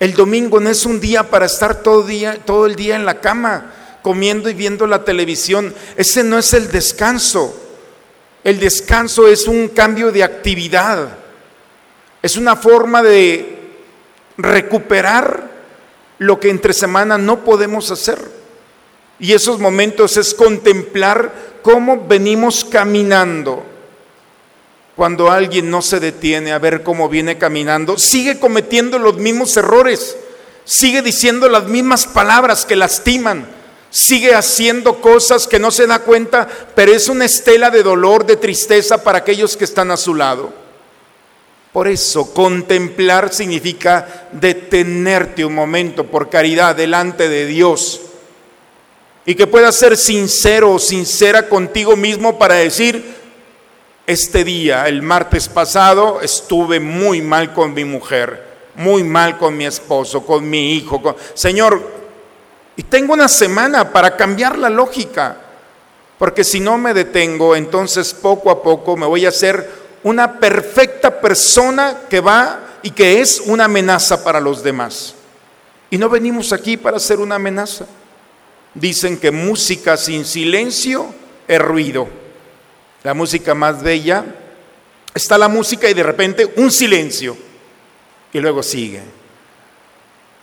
El 0.00 0.14
domingo 0.14 0.60
no 0.60 0.70
es 0.70 0.86
un 0.86 0.98
día 0.98 1.28
para 1.28 1.44
estar 1.44 1.82
todo, 1.82 2.02
día, 2.02 2.38
todo 2.42 2.64
el 2.64 2.74
día 2.74 2.96
en 2.96 3.04
la 3.04 3.20
cama, 3.20 3.81
comiendo 4.02 4.50
y 4.50 4.54
viendo 4.54 4.86
la 4.86 5.04
televisión. 5.04 5.74
Ese 5.96 6.22
no 6.24 6.38
es 6.38 6.52
el 6.52 6.70
descanso. 6.70 7.58
El 8.44 8.58
descanso 8.58 9.28
es 9.28 9.46
un 9.46 9.68
cambio 9.68 10.10
de 10.12 10.24
actividad. 10.24 11.16
Es 12.22 12.36
una 12.36 12.56
forma 12.56 13.02
de 13.02 13.58
recuperar 14.36 15.50
lo 16.18 16.38
que 16.38 16.50
entre 16.50 16.72
semana 16.72 17.18
no 17.18 17.44
podemos 17.44 17.90
hacer. 17.90 18.18
Y 19.18 19.32
esos 19.32 19.58
momentos 19.58 20.16
es 20.16 20.34
contemplar 20.34 21.32
cómo 21.62 22.06
venimos 22.06 22.64
caminando. 22.64 23.64
Cuando 24.96 25.30
alguien 25.30 25.70
no 25.70 25.80
se 25.80 26.00
detiene 26.00 26.52
a 26.52 26.58
ver 26.58 26.82
cómo 26.82 27.08
viene 27.08 27.38
caminando, 27.38 27.96
sigue 27.98 28.38
cometiendo 28.38 28.98
los 28.98 29.16
mismos 29.16 29.56
errores, 29.56 30.16
sigue 30.64 31.02
diciendo 31.02 31.48
las 31.48 31.64
mismas 31.64 32.06
palabras 32.06 32.66
que 32.66 32.76
lastiman, 32.76 33.46
sigue 33.92 34.34
haciendo 34.34 35.00
cosas 35.00 35.46
que 35.46 35.58
no 35.58 35.70
se 35.70 35.86
da 35.86 35.98
cuenta, 36.00 36.48
pero 36.74 36.92
es 36.92 37.08
una 37.08 37.26
estela 37.26 37.70
de 37.70 37.82
dolor, 37.82 38.24
de 38.24 38.36
tristeza 38.36 39.04
para 39.04 39.18
aquellos 39.18 39.54
que 39.56 39.64
están 39.64 39.90
a 39.90 39.98
su 39.98 40.14
lado. 40.14 40.52
Por 41.72 41.86
eso, 41.86 42.32
contemplar 42.32 43.32
significa 43.32 44.28
detenerte 44.32 45.44
un 45.44 45.54
momento 45.54 46.04
por 46.04 46.30
caridad 46.30 46.74
delante 46.74 47.28
de 47.28 47.46
Dios 47.46 48.00
y 49.26 49.34
que 49.34 49.46
puedas 49.46 49.76
ser 49.76 49.96
sincero 49.96 50.72
o 50.72 50.78
sincera 50.78 51.48
contigo 51.48 51.94
mismo 51.94 52.38
para 52.38 52.56
decir, 52.56 53.22
este 54.06 54.42
día, 54.42 54.88
el 54.88 55.02
martes 55.02 55.48
pasado, 55.48 56.20
estuve 56.22 56.80
muy 56.80 57.20
mal 57.20 57.52
con 57.52 57.74
mi 57.74 57.84
mujer, 57.84 58.42
muy 58.74 59.04
mal 59.04 59.38
con 59.38 59.56
mi 59.56 59.66
esposo, 59.66 60.24
con 60.24 60.48
mi 60.48 60.74
hijo. 60.74 61.14
Señor, 61.34 62.01
y 62.76 62.82
tengo 62.84 63.12
una 63.12 63.28
semana 63.28 63.92
para 63.92 64.16
cambiar 64.16 64.58
la 64.58 64.70
lógica, 64.70 65.36
porque 66.18 66.44
si 66.44 66.60
no 66.60 66.78
me 66.78 66.94
detengo, 66.94 67.54
entonces 67.54 68.14
poco 68.14 68.50
a 68.50 68.62
poco 68.62 68.96
me 68.96 69.06
voy 69.06 69.26
a 69.26 69.30
hacer 69.30 69.68
una 70.02 70.38
perfecta 70.38 71.20
persona 71.20 72.02
que 72.08 72.20
va 72.20 72.60
y 72.82 72.90
que 72.90 73.20
es 73.20 73.40
una 73.46 73.64
amenaza 73.64 74.24
para 74.24 74.40
los 74.40 74.62
demás. 74.62 75.14
Y 75.90 75.98
no 75.98 76.08
venimos 76.08 76.52
aquí 76.52 76.76
para 76.76 76.98
ser 76.98 77.20
una 77.20 77.34
amenaza. 77.34 77.86
Dicen 78.74 79.18
que 79.18 79.30
música 79.30 79.96
sin 79.96 80.24
silencio 80.24 81.06
es 81.46 81.60
ruido. 81.60 82.08
La 83.02 83.14
música 83.14 83.54
más 83.54 83.82
bella 83.82 84.24
está 85.14 85.36
la 85.36 85.48
música 85.48 85.90
y 85.90 85.94
de 85.94 86.02
repente 86.02 86.52
un 86.56 86.70
silencio 86.70 87.36
y 88.32 88.38
luego 88.38 88.62
sigue. 88.62 89.02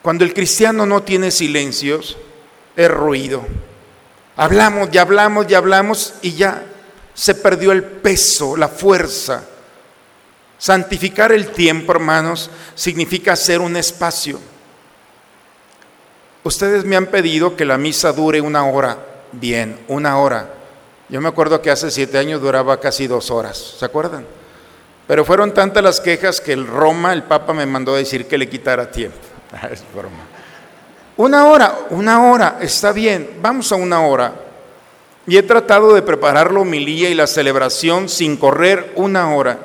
Cuando 0.01 0.23
el 0.23 0.33
cristiano 0.33 0.85
no 0.85 1.03
tiene 1.03 1.31
silencios, 1.31 2.17
es 2.75 2.89
ruido. 2.89 3.45
Hablamos, 4.35 4.89
ya 4.91 5.01
hablamos, 5.01 5.47
ya 5.47 5.57
hablamos 5.57 6.13
y 6.21 6.33
ya 6.33 6.63
se 7.13 7.35
perdió 7.35 7.71
el 7.71 7.83
peso, 7.83 8.55
la 8.55 8.69
fuerza. 8.69 9.43
Santificar 10.57 11.31
el 11.31 11.49
tiempo, 11.49 11.91
hermanos, 11.91 12.49
significa 12.75 13.33
hacer 13.33 13.61
un 13.61 13.75
espacio 13.75 14.39
Ustedes 16.43 16.85
me 16.85 16.95
han 16.95 17.07
pedido 17.07 17.55
que 17.55 17.65
la 17.65 17.77
misa 17.77 18.13
dure 18.13 18.39
una 18.41 18.65
hora. 18.65 18.97
Bien, 19.31 19.77
una 19.87 20.17
hora. 20.17 20.53
Yo 21.09 21.19
me 21.21 21.27
acuerdo 21.27 21.61
que 21.61 21.69
hace 21.69 21.91
siete 21.91 22.17
años 22.17 22.41
duraba 22.41 22.79
casi 22.79 23.07
dos 23.07 23.29
horas, 23.29 23.75
¿se 23.77 23.85
acuerdan? 23.85 24.25
Pero 25.07 25.25
fueron 25.25 25.53
tantas 25.53 25.83
las 25.83 25.99
quejas 25.99 26.39
que 26.39 26.53
el 26.53 26.65
Roma, 26.65 27.13
el 27.13 27.23
Papa, 27.23 27.53
me 27.53 27.65
mandó 27.65 27.95
a 27.95 27.97
decir 27.97 28.27
que 28.27 28.37
le 28.37 28.47
quitara 28.47 28.89
tiempo. 28.89 29.17
es 29.71 29.83
broma. 29.93 30.25
Una 31.17 31.47
hora, 31.47 31.79
una 31.89 32.31
hora, 32.31 32.57
está 32.61 32.91
bien, 32.91 33.37
vamos 33.41 33.71
a 33.71 33.75
una 33.75 34.01
hora. 34.01 34.33
Y 35.27 35.37
he 35.37 35.43
tratado 35.43 35.93
de 35.93 36.01
preparar 36.01 36.51
la 36.51 36.61
homilía 36.61 37.09
y 37.09 37.13
la 37.13 37.27
celebración 37.27 38.09
sin 38.09 38.37
correr 38.37 38.93
una 38.95 39.35
hora. 39.35 39.59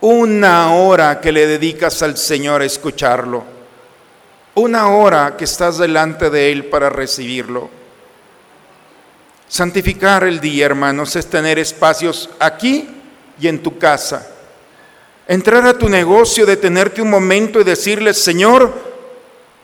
Una 0.00 0.74
hora 0.74 1.20
que 1.20 1.32
le 1.32 1.46
dedicas 1.46 2.02
al 2.02 2.16
Señor 2.16 2.60
a 2.60 2.66
escucharlo 2.66 3.54
una 4.54 4.88
hora 4.88 5.36
que 5.36 5.44
estás 5.44 5.78
delante 5.78 6.30
de 6.30 6.52
Él 6.52 6.66
para 6.66 6.88
recibirlo. 6.88 7.68
Santificar 9.48 10.24
el 10.24 10.40
día, 10.40 10.66
hermanos, 10.66 11.16
es 11.16 11.26
tener 11.26 11.58
espacios 11.58 12.30
aquí 12.38 12.88
y 13.40 13.48
en 13.48 13.62
tu 13.62 13.78
casa. 13.78 14.28
Entrar 15.26 15.66
a 15.66 15.76
tu 15.76 15.88
negocio, 15.88 16.46
detenerte 16.46 17.02
un 17.02 17.10
momento 17.10 17.60
y 17.60 17.64
decirle, 17.64 18.14
Señor, 18.14 18.93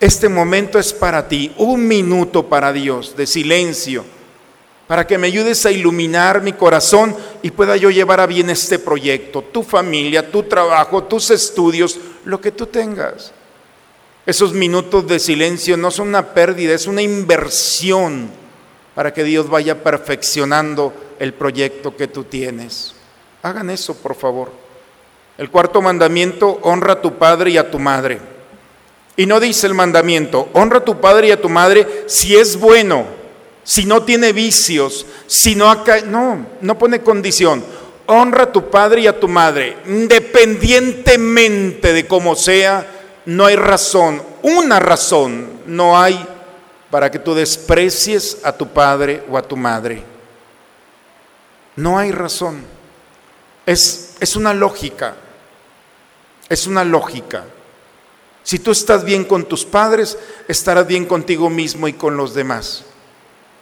este 0.01 0.31
momento 0.31 0.79
es 0.79 0.95
para 0.95 1.29
ti, 1.29 1.53
un 1.59 1.87
minuto 1.87 2.49
para 2.49 2.73
Dios 2.73 3.15
de 3.17 3.27
silencio, 3.27 4.05
para 4.87 5.07
que 5.07 5.19
me 5.19 5.27
ayudes 5.27 5.65
a 5.67 5.71
iluminar 5.71 6.43
mi 6.43 6.55
corazón 6.55 7.15
y 7.43 7.51
pueda 7.51 7.77
yo 7.77 7.91
llevar 7.91 8.19
a 8.19 8.27
bien 8.27 8.49
este 8.49 8.79
proyecto, 8.79 9.43
tu 9.43 9.63
familia, 9.63 10.31
tu 10.31 10.43
trabajo, 10.45 11.05
tus 11.05 11.31
estudios, 11.31 11.99
lo 12.25 12.41
que 12.41 12.51
tú 12.51 12.67
tengas. 12.67 13.33
Esos 14.25 14.55
minutos 14.55 15.07
de 15.07 15.19
silencio 15.19 15.77
no 15.77 15.91
son 15.91 16.09
una 16.09 16.33
pérdida, 16.33 16.75
es 16.75 16.87
una 16.87 17.03
inversión 17.03 18.31
para 18.95 19.13
que 19.13 19.23
Dios 19.23 19.49
vaya 19.51 19.83
perfeccionando 19.83 20.95
el 21.19 21.35
proyecto 21.35 21.95
que 21.95 22.09
tú 22.09 22.25
tienes. 22.25 22.95
Hagan 23.43 23.69
eso, 23.69 23.95
por 23.95 24.15
favor. 24.15 24.51
El 25.37 25.51
cuarto 25.51 25.81
mandamiento, 25.83 26.59
honra 26.63 26.95
a 26.95 27.01
tu 27.03 27.17
padre 27.17 27.51
y 27.51 27.59
a 27.59 27.71
tu 27.71 27.79
madre. 27.79 28.40
Y 29.21 29.27
no 29.27 29.39
dice 29.39 29.67
el 29.67 29.75
mandamiento, 29.75 30.49
honra 30.55 30.79
a 30.79 30.85
tu 30.87 30.99
padre 30.99 31.29
y 31.29 31.31
a 31.31 31.39
tu 31.39 31.51
madre 31.51 32.05
si 32.07 32.35
es 32.35 32.59
bueno, 32.59 33.05
si 33.63 33.85
no 33.85 34.03
tiene 34.03 34.33
vicios, 34.33 35.05
si 35.27 35.55
no 35.55 35.71
acá, 35.71 36.01
no, 36.01 36.47
no 36.63 36.79
pone 36.79 37.03
condición. 37.03 37.63
Honra 38.07 38.45
a 38.45 38.51
tu 38.51 38.71
padre 38.71 39.03
y 39.03 39.07
a 39.07 39.21
tu 39.21 39.29
madre, 39.29 39.77
independientemente 39.87 41.93
de 41.93 42.07
cómo 42.07 42.35
sea, 42.35 42.87
no 43.27 43.45
hay 43.45 43.57
razón, 43.57 44.23
una 44.41 44.81
razón 44.81 45.51
no 45.67 46.01
hay 46.01 46.27
para 46.91 47.11
que 47.11 47.19
tú 47.19 47.35
desprecies 47.35 48.39
a 48.43 48.53
tu 48.53 48.69
padre 48.69 49.23
o 49.31 49.37
a 49.37 49.43
tu 49.43 49.55
madre. 49.55 50.03
No 51.77 51.99
hay 51.99 52.11
razón. 52.11 52.65
Es, 53.67 54.15
es 54.19 54.35
una 54.35 54.55
lógica. 54.55 55.15
Es 56.49 56.67
una 56.67 56.85
lógica. 56.85 57.45
Si 58.43 58.59
tú 58.59 58.71
estás 58.71 59.05
bien 59.05 59.25
con 59.25 59.45
tus 59.45 59.65
padres, 59.65 60.19
estarás 60.49 60.87
bien 60.87 61.07
contigo 61.07 61.51
mismo 61.51 61.89
y 61.89 61.93
con 61.93 62.17
los 62.17 62.35
demás. 62.35 62.85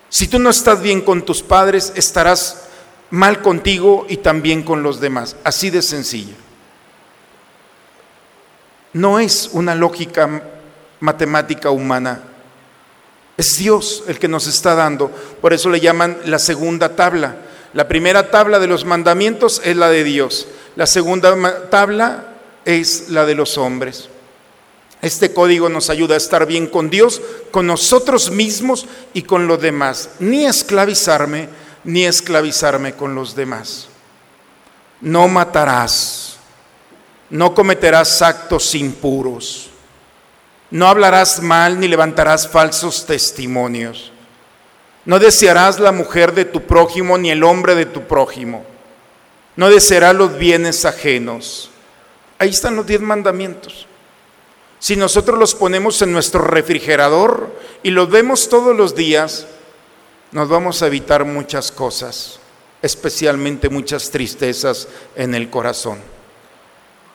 Si 0.08 0.28
tú 0.28 0.38
no 0.38 0.50
estás 0.50 0.80
bien 0.80 1.02
con 1.02 1.22
tus 1.22 1.42
padres, 1.42 1.92
estarás 1.96 2.68
mal 3.10 3.42
contigo 3.42 4.06
y 4.08 4.18
también 4.18 4.62
con 4.62 4.82
los 4.82 5.00
demás. 5.00 5.36
Así 5.44 5.70
de 5.70 5.82
sencillo. 5.82 6.34
No 8.92 9.18
es 9.18 9.50
una 9.52 9.74
lógica 9.74 10.42
matemática 11.00 11.70
humana. 11.70 12.22
Es 13.36 13.58
Dios 13.58 14.04
el 14.08 14.18
que 14.18 14.28
nos 14.28 14.46
está 14.46 14.74
dando. 14.74 15.10
Por 15.40 15.52
eso 15.52 15.68
le 15.68 15.80
llaman 15.80 16.18
la 16.24 16.38
segunda 16.38 16.96
tabla. 16.96 17.36
La 17.74 17.86
primera 17.86 18.30
tabla 18.30 18.58
de 18.58 18.66
los 18.66 18.84
mandamientos 18.84 19.60
es 19.64 19.76
la 19.76 19.90
de 19.90 20.04
Dios. 20.04 20.48
La 20.74 20.86
segunda 20.86 21.68
tabla 21.68 22.24
es 22.64 23.10
la 23.10 23.26
de 23.26 23.34
los 23.34 23.58
hombres. 23.58 24.08
Este 25.00 25.32
código 25.32 25.68
nos 25.68 25.90
ayuda 25.90 26.14
a 26.14 26.18
estar 26.18 26.46
bien 26.46 26.66
con 26.66 26.90
Dios, 26.90 27.22
con 27.50 27.66
nosotros 27.66 28.30
mismos 28.30 28.86
y 29.14 29.22
con 29.22 29.46
los 29.46 29.60
demás. 29.60 30.10
Ni 30.18 30.44
esclavizarme, 30.44 31.48
ni 31.84 32.04
esclavizarme 32.04 32.94
con 32.94 33.14
los 33.14 33.36
demás. 33.36 33.88
No 35.00 35.28
matarás, 35.28 36.38
no 37.30 37.54
cometerás 37.54 38.20
actos 38.22 38.74
impuros, 38.74 39.70
no 40.70 40.86
hablarás 40.86 41.40
mal 41.40 41.80
ni 41.80 41.88
levantarás 41.88 42.48
falsos 42.48 43.06
testimonios. 43.06 44.12
No 45.04 45.18
desearás 45.18 45.80
la 45.80 45.92
mujer 45.92 46.34
de 46.34 46.44
tu 46.44 46.62
prójimo 46.66 47.16
ni 47.16 47.30
el 47.30 47.42
hombre 47.42 47.74
de 47.74 47.86
tu 47.86 48.02
prójimo. 48.06 48.66
No 49.56 49.70
desearás 49.70 50.14
los 50.14 50.36
bienes 50.36 50.84
ajenos. 50.84 51.70
Ahí 52.38 52.50
están 52.50 52.76
los 52.76 52.86
diez 52.86 53.00
mandamientos. 53.00 53.87
Si 54.78 54.94
nosotros 54.96 55.38
los 55.38 55.54
ponemos 55.54 56.00
en 56.02 56.12
nuestro 56.12 56.42
refrigerador 56.42 57.50
y 57.82 57.90
los 57.90 58.08
vemos 58.08 58.48
todos 58.48 58.76
los 58.76 58.94
días, 58.94 59.46
nos 60.30 60.48
vamos 60.48 60.82
a 60.82 60.86
evitar 60.86 61.24
muchas 61.24 61.72
cosas, 61.72 62.38
especialmente 62.80 63.68
muchas 63.68 64.10
tristezas 64.10 64.88
en 65.16 65.34
el 65.34 65.50
corazón. 65.50 65.98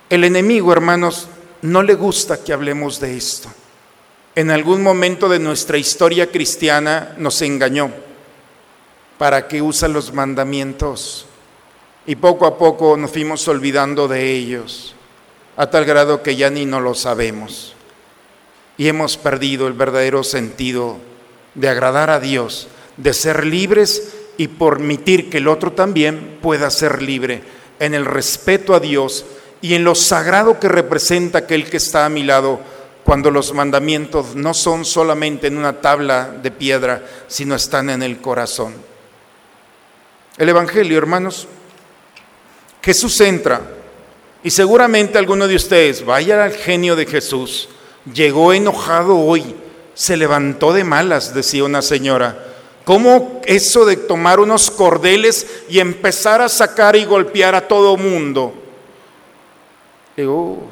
El 0.09 0.25
enemigo, 0.25 0.73
hermanos, 0.73 1.27
no 1.61 1.83
le 1.83 1.95
gusta 1.95 2.43
que 2.43 2.51
hablemos 2.51 2.99
de 2.99 3.15
esto. 3.15 3.49
En 4.35 4.51
algún 4.51 4.83
momento 4.83 5.29
de 5.29 5.39
nuestra 5.39 5.77
historia 5.77 6.29
cristiana 6.29 7.15
nos 7.17 7.41
engañó 7.41 7.91
para 9.17 9.47
que 9.47 9.61
usa 9.61 9.87
los 9.87 10.11
mandamientos 10.11 11.27
y 12.05 12.15
poco 12.17 12.45
a 12.45 12.57
poco 12.57 12.97
nos 12.97 13.11
fuimos 13.11 13.47
olvidando 13.47 14.07
de 14.07 14.31
ellos 14.31 14.95
a 15.55 15.69
tal 15.69 15.85
grado 15.85 16.23
que 16.23 16.35
ya 16.35 16.49
ni 16.49 16.65
no 16.65 16.79
lo 16.79 16.95
sabemos. 16.95 17.75
Y 18.77 18.87
hemos 18.87 19.17
perdido 19.17 19.67
el 19.67 19.73
verdadero 19.73 20.23
sentido 20.23 20.97
de 21.55 21.69
agradar 21.69 22.09
a 22.09 22.19
Dios, 22.19 22.67
de 22.97 23.13
ser 23.13 23.45
libres 23.45 24.15
y 24.37 24.47
permitir 24.47 25.29
que 25.29 25.37
el 25.37 25.47
otro 25.47 25.73
también 25.73 26.39
pueda 26.41 26.69
ser 26.71 27.01
libre 27.01 27.43
en 27.79 27.93
el 27.93 28.05
respeto 28.05 28.73
a 28.73 28.79
Dios 28.79 29.25
y 29.61 29.75
en 29.75 29.83
lo 29.83 29.95
sagrado 29.95 30.59
que 30.59 30.67
representa 30.67 31.39
aquel 31.39 31.69
que 31.69 31.77
está 31.77 32.05
a 32.05 32.09
mi 32.09 32.23
lado 32.23 32.59
cuando 33.03 33.29
los 33.31 33.53
mandamientos 33.53 34.35
no 34.35 34.53
son 34.53 34.85
solamente 34.85 35.47
en 35.47 35.57
una 35.57 35.81
tabla 35.81 36.29
de 36.41 36.51
piedra, 36.51 37.05
sino 37.27 37.55
están 37.55 37.89
en 37.89 38.01
el 38.01 38.19
corazón. 38.19 38.73
El 40.37 40.49
Evangelio, 40.49 40.97
hermanos, 40.97 41.47
Jesús 42.81 43.19
entra 43.21 43.61
y 44.43 44.51
seguramente 44.51 45.17
alguno 45.17 45.47
de 45.47 45.55
ustedes, 45.55 46.05
vaya 46.05 46.43
al 46.43 46.51
genio 46.51 46.97
de 46.97 47.05
Jesús, 47.05 47.69
llegó 48.13 48.51
enojado 48.51 49.17
hoy, 49.17 49.55
se 49.93 50.17
levantó 50.17 50.73
de 50.73 50.83
malas, 50.83 51.33
decía 51.33 51.63
una 51.63 51.81
señora. 51.81 52.47
¿Cómo 52.83 53.41
eso 53.45 53.85
de 53.85 53.95
tomar 53.95 54.41
unos 54.41 54.69
cordeles 54.69 55.47
y 55.69 55.79
empezar 55.79 56.41
a 56.41 56.49
sacar 56.49 56.97
y 56.97 57.05
golpear 57.05 57.55
a 57.55 57.69
todo 57.69 57.95
mundo? 57.95 58.53
Digo, 60.17 60.69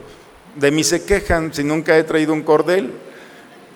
de 0.56 0.72
mí 0.72 0.84
se 0.84 1.06
quejan 1.06 1.54
si 1.54 1.64
nunca 1.64 1.98
he 1.98 2.04
traído 2.04 2.34
un 2.34 2.44
cordel. 2.44 2.92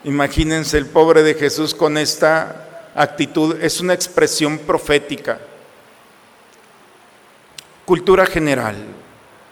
Imagínense 0.03 0.77
el 0.77 0.87
pobre 0.87 1.23
de 1.23 1.35
Jesús 1.35 1.73
con 1.73 1.97
esta 1.97 2.91
actitud. 2.93 3.55
Es 3.61 3.79
una 3.79 3.93
expresión 3.93 4.57
profética. 4.57 5.39
Cultura 7.85 8.25
general 8.25 8.75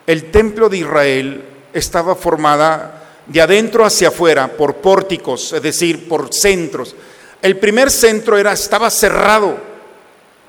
el 0.06 0.32
templo 0.32 0.70
de 0.70 0.78
Israel 0.78 1.44
estaba 1.74 2.16
formada 2.16 3.04
de 3.26 3.42
adentro 3.42 3.86
hacia 3.86 4.10
afuera 4.10 4.48
por 4.50 4.76
pórticos, 4.76 5.54
es 5.54 5.62
decir, 5.62 6.08
por 6.08 6.34
centros. 6.34 6.96
El 7.42 7.58
primer 7.58 7.90
centro 7.90 8.38
era, 8.38 8.54
estaba 8.54 8.90
cerrado, 8.90 9.58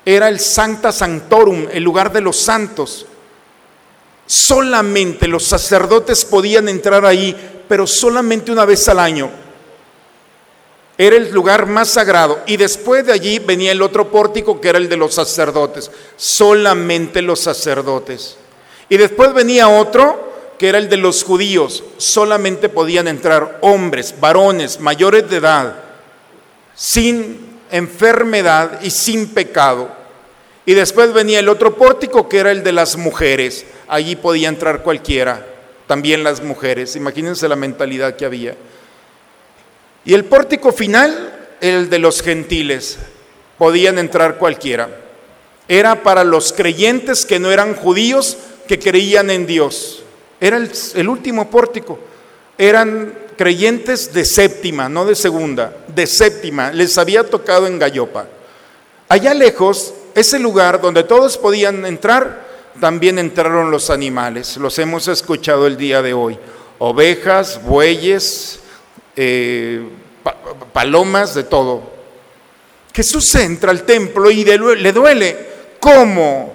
era 0.05 0.27
el 0.27 0.39
Sancta 0.39 0.91
Sanctorum, 0.91 1.67
el 1.71 1.83
lugar 1.83 2.11
de 2.11 2.21
los 2.21 2.37
santos. 2.37 3.05
Solamente 4.25 5.27
los 5.27 5.45
sacerdotes 5.45 6.25
podían 6.25 6.67
entrar 6.67 7.05
ahí, 7.05 7.63
pero 7.67 7.85
solamente 7.85 8.51
una 8.51 8.65
vez 8.65 8.87
al 8.89 8.99
año. 8.99 9.29
Era 10.97 11.17
el 11.17 11.31
lugar 11.31 11.65
más 11.65 11.89
sagrado. 11.89 12.41
Y 12.45 12.57
después 12.57 13.05
de 13.05 13.11
allí 13.11 13.39
venía 13.39 13.71
el 13.71 13.81
otro 13.81 14.09
pórtico 14.09 14.61
que 14.61 14.69
era 14.69 14.77
el 14.77 14.87
de 14.87 14.97
los 14.97 15.13
sacerdotes. 15.13 15.91
Solamente 16.15 17.21
los 17.21 17.41
sacerdotes. 17.41 18.37
Y 18.89 18.97
después 18.97 19.33
venía 19.33 19.67
otro 19.67 20.33
que 20.57 20.69
era 20.69 20.77
el 20.77 20.89
de 20.89 20.97
los 20.97 21.23
judíos. 21.23 21.83
Solamente 21.97 22.69
podían 22.69 23.07
entrar 23.07 23.57
hombres, 23.61 24.15
varones, 24.19 24.79
mayores 24.79 25.29
de 25.29 25.37
edad, 25.37 25.75
sin 26.75 27.59
enfermedad 27.71 28.81
y 28.81 28.89
sin 28.89 29.27
pecado. 29.29 29.89
Y 30.65 30.73
después 30.73 31.13
venía 31.13 31.39
el 31.39 31.49
otro 31.49 31.75
pórtico 31.75 32.27
que 32.27 32.39
era 32.39 32.51
el 32.51 32.63
de 32.63 32.71
las 32.71 32.97
mujeres. 32.97 33.65
Allí 33.87 34.15
podía 34.15 34.49
entrar 34.49 34.81
cualquiera, 34.81 35.45
también 35.87 36.23
las 36.23 36.41
mujeres. 36.41 36.95
Imagínense 36.95 37.47
la 37.47 37.55
mentalidad 37.55 38.15
que 38.15 38.25
había. 38.25 38.55
Y 40.05 40.13
el 40.13 40.25
pórtico 40.25 40.71
final, 40.71 41.49
el 41.61 41.89
de 41.89 41.99
los 41.99 42.21
gentiles. 42.21 42.97
Podían 43.57 43.99
entrar 43.99 44.37
cualquiera. 44.37 44.89
Era 45.67 46.03
para 46.03 46.23
los 46.23 46.53
creyentes 46.53 47.25
que 47.25 47.39
no 47.39 47.51
eran 47.51 47.75
judíos, 47.75 48.37
que 48.67 48.79
creían 48.79 49.29
en 49.29 49.45
Dios. 49.45 50.03
Era 50.39 50.57
el, 50.57 51.09
último 51.09 51.49
pórtico. 51.49 51.99
Eran 52.57 53.13
creyentes 53.37 54.13
de 54.13 54.25
séptima, 54.25 54.89
no 54.89 55.05
de 55.05 55.15
segunda, 55.15 55.75
de 55.87 56.07
séptima. 56.07 56.71
Les 56.71 56.97
había 56.97 57.23
tocado 57.29 57.67
en 57.67 57.79
Gallopa. 57.79 58.27
Allá 59.07 59.33
lejos, 59.33 59.93
ese 60.13 60.39
lugar 60.39 60.81
donde 60.81 61.03
todos 61.03 61.37
podían 61.37 61.85
entrar, 61.85 62.45
también 62.79 63.19
entraron 63.19 63.71
los 63.71 63.89
animales. 63.89 64.57
Los 64.57 64.77
hemos 64.79 65.07
escuchado 65.07 65.67
el 65.67 65.77
día 65.77 66.01
de 66.01 66.13
hoy. 66.13 66.37
Ovejas, 66.79 67.61
bueyes, 67.63 68.59
eh, 69.15 69.87
palomas, 70.73 71.33
de 71.33 71.43
todo. 71.43 71.95
Jesús 72.93 73.33
entra 73.35 73.71
al 73.71 73.83
templo 73.83 74.29
y 74.31 74.43
le 74.45 74.91
duele 74.91 75.37
cómo 75.79 76.53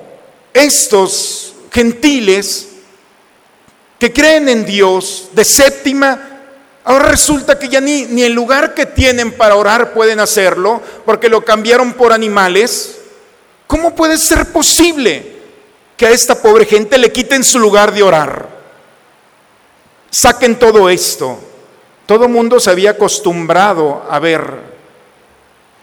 estos 0.52 1.49
gentiles 1.70 2.68
que 3.98 4.12
creen 4.12 4.48
en 4.48 4.64
Dios 4.64 5.28
de 5.32 5.44
séptima, 5.44 6.18
ahora 6.84 7.10
resulta 7.10 7.58
que 7.58 7.68
ya 7.68 7.80
ni, 7.80 8.06
ni 8.06 8.22
el 8.22 8.32
lugar 8.32 8.74
que 8.74 8.86
tienen 8.86 9.32
para 9.32 9.56
orar 9.56 9.92
pueden 9.92 10.20
hacerlo 10.20 10.80
porque 11.04 11.28
lo 11.28 11.44
cambiaron 11.44 11.92
por 11.92 12.12
animales. 12.12 12.98
¿Cómo 13.66 13.94
puede 13.94 14.16
ser 14.18 14.46
posible 14.52 15.40
que 15.96 16.06
a 16.06 16.10
esta 16.10 16.34
pobre 16.34 16.64
gente 16.64 16.98
le 16.98 17.12
quiten 17.12 17.44
su 17.44 17.58
lugar 17.58 17.92
de 17.92 18.02
orar? 18.02 18.48
Saquen 20.10 20.58
todo 20.58 20.88
esto. 20.88 21.38
Todo 22.06 22.28
mundo 22.28 22.58
se 22.58 22.70
había 22.70 22.90
acostumbrado 22.90 24.04
a 24.10 24.18
ver 24.18 24.42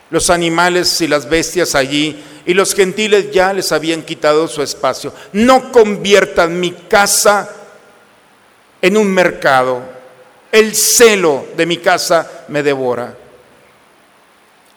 los 0.09 0.29
animales 0.29 0.99
y 1.01 1.07
las 1.07 1.29
bestias 1.29 1.75
allí 1.75 2.21
y 2.47 2.53
los 2.53 2.73
gentiles 2.73 3.29
ya 3.31 3.51
les 3.51 3.73
habían 3.73 4.01
quitado 4.03 4.47
su 4.47 4.63
espacio. 4.63 5.13
No 5.33 5.69
conviertan 5.69 6.57
mi 6.57 6.71
casa 6.71 7.53
en 8.81 8.95
un 8.95 9.13
mercado. 9.13 9.81
El 10.49 10.73
celo 10.73 11.45
de 11.57 11.65
mi 11.65 11.75
casa 11.75 12.45
me 12.47 12.63
devora. 12.63 13.13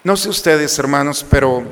No 0.02 0.16
sé 0.16 0.28
ustedes, 0.28 0.76
hermanos, 0.80 1.24
pero 1.30 1.62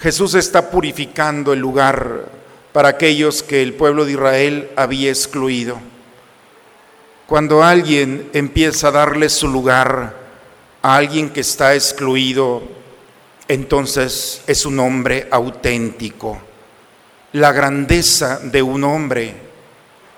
Jesús 0.00 0.34
está 0.34 0.72
purificando 0.72 1.52
el 1.52 1.60
lugar 1.60 2.24
para 2.72 2.88
aquellos 2.88 3.44
que 3.44 3.62
el 3.62 3.74
pueblo 3.74 4.04
de 4.04 4.12
Israel 4.12 4.70
había 4.74 5.10
excluido. 5.10 5.78
Cuando 7.28 7.62
alguien 7.62 8.28
empieza 8.32 8.88
a 8.88 8.92
darle 8.92 9.28
su 9.28 9.46
lugar 9.46 10.16
a 10.82 10.96
alguien 10.96 11.30
que 11.30 11.42
está 11.42 11.76
excluido, 11.76 12.81
entonces 13.48 14.42
es 14.46 14.66
un 14.66 14.78
hombre 14.80 15.28
auténtico. 15.30 16.40
La 17.32 17.52
grandeza 17.52 18.38
de 18.42 18.62
un 18.62 18.84
hombre 18.84 19.34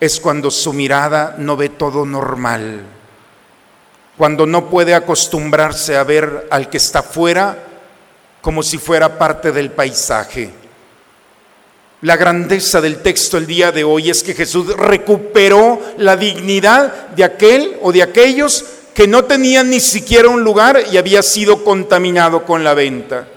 es 0.01 0.21
cuando 0.21 0.51
su 0.51 0.73
mirada 0.73 1.37
no 1.39 1.57
ve 1.57 1.71
todo 1.71 2.05
normal, 2.05 2.83
cuando 4.17 4.47
no 4.47 4.69
puede 4.69 4.95
acostumbrarse 4.95 5.97
a 5.97 6.05
ver 6.05 6.49
al 6.51 6.69
que 6.69 6.77
está 6.77 7.03
fuera 7.03 7.57
como 8.41 8.63
si 8.63 8.79
fuera 8.79 9.17
parte 9.17 9.53
del 9.53 9.71
paisaje. 9.71 10.51
La 12.03 12.17
grandeza 12.19 12.83
del 12.83 12.99
texto 12.99 13.39
el 13.39 13.47
día 13.47 13.73
de 13.73 13.83
hoy 13.83 14.11
es 14.11 14.23
que 14.23 14.35
Jesús 14.35 14.77
recuperó 14.77 15.81
la 15.97 16.19
dignidad 16.19 17.09
de 17.09 17.25
aquel 17.25 17.79
o 17.81 17.93
de 17.93 18.03
aquellos 18.03 18.65
que 18.95 19.09
no 19.09 19.25
tenían 19.25 19.71
ni 19.71 19.81
siquiera 19.81 20.29
un 20.29 20.45
lugar 20.45 20.85
y 20.91 20.97
había 20.97 21.23
sido 21.23 21.65
contaminado 21.65 22.45
con 22.45 22.63
la 22.63 22.75
venta. 22.75 23.29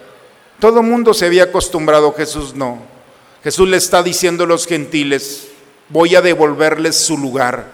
Todo 0.59 0.83
mundo 0.83 1.15
se 1.15 1.25
había 1.25 1.45
acostumbrado, 1.45 2.13
Jesús 2.13 2.53
no. 2.53 2.83
Jesús 3.43 3.67
le 3.67 3.77
está 3.77 4.03
diciendo 4.03 4.43
a 4.43 4.47
los 4.47 4.67
gentiles, 4.67 5.47
voy 5.89 6.15
a 6.15 6.21
devolverles 6.21 6.95
su 6.95 7.17
lugar, 7.17 7.65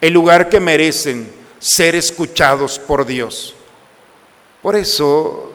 el 0.00 0.12
lugar 0.12 0.48
que 0.48 0.58
merecen 0.58 1.30
ser 1.60 1.94
escuchados 1.94 2.78
por 2.78 3.06
Dios. 3.06 3.54
Por 4.62 4.74
eso 4.74 5.52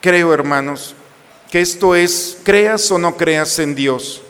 creo, 0.00 0.32
hermanos, 0.32 0.94
que 1.50 1.60
esto 1.60 1.94
es, 1.94 2.38
creas 2.44 2.90
o 2.90 2.98
no 2.98 3.16
creas 3.16 3.58
en 3.58 3.74
Dios, 3.74 4.22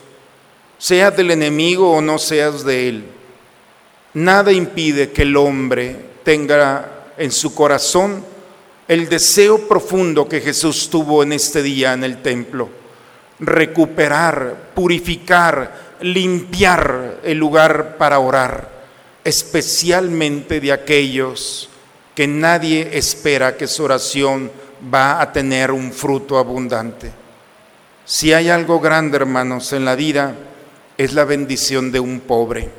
seas 0.77 1.15
del 1.15 1.31
enemigo 1.31 1.91
o 1.91 2.01
no 2.01 2.17
seas 2.17 2.63
de 2.63 2.89
él, 2.89 3.05
nada 4.13 4.51
impide 4.51 5.11
que 5.11 5.23
el 5.23 5.35
hombre 5.37 5.95
tenga 6.23 6.94
en 7.17 7.31
su 7.31 7.53
corazón 7.53 8.23
el 8.87 9.09
deseo 9.09 9.67
profundo 9.67 10.27
que 10.29 10.41
Jesús 10.41 10.89
tuvo 10.89 11.23
en 11.23 11.33
este 11.33 11.63
día 11.63 11.93
en 11.93 12.03
el 12.03 12.21
templo, 12.21 12.69
recuperar, 13.39 14.71
purificar, 14.75 15.95
limpiar 16.01 17.19
el 17.23 17.37
lugar 17.37 17.97
para 17.97 18.19
orar, 18.19 18.69
especialmente 19.23 20.59
de 20.59 20.71
aquellos 20.71 21.69
que 22.13 22.27
nadie 22.27 22.91
espera 22.93 23.57
que 23.57 23.67
su 23.67 23.83
oración 23.83 24.51
va 24.93 25.21
a 25.21 25.31
tener 25.31 25.71
un 25.71 25.91
fruto 25.91 26.37
abundante. 26.37 27.11
Si 28.05 28.33
hay 28.33 28.49
algo 28.49 28.79
grande, 28.79 29.17
hermanos, 29.17 29.73
en 29.73 29.83
la 29.83 29.95
vida, 29.95 30.35
es 30.97 31.13
la 31.13 31.25
bendición 31.25 31.91
de 31.91 31.99
un 31.99 32.19
pobre, 32.19 32.69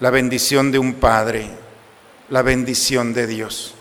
la 0.00 0.10
bendición 0.10 0.72
de 0.72 0.78
un 0.78 0.94
padre, 0.94 1.50
la 2.30 2.42
bendición 2.42 3.12
de 3.12 3.26
Dios. 3.26 3.74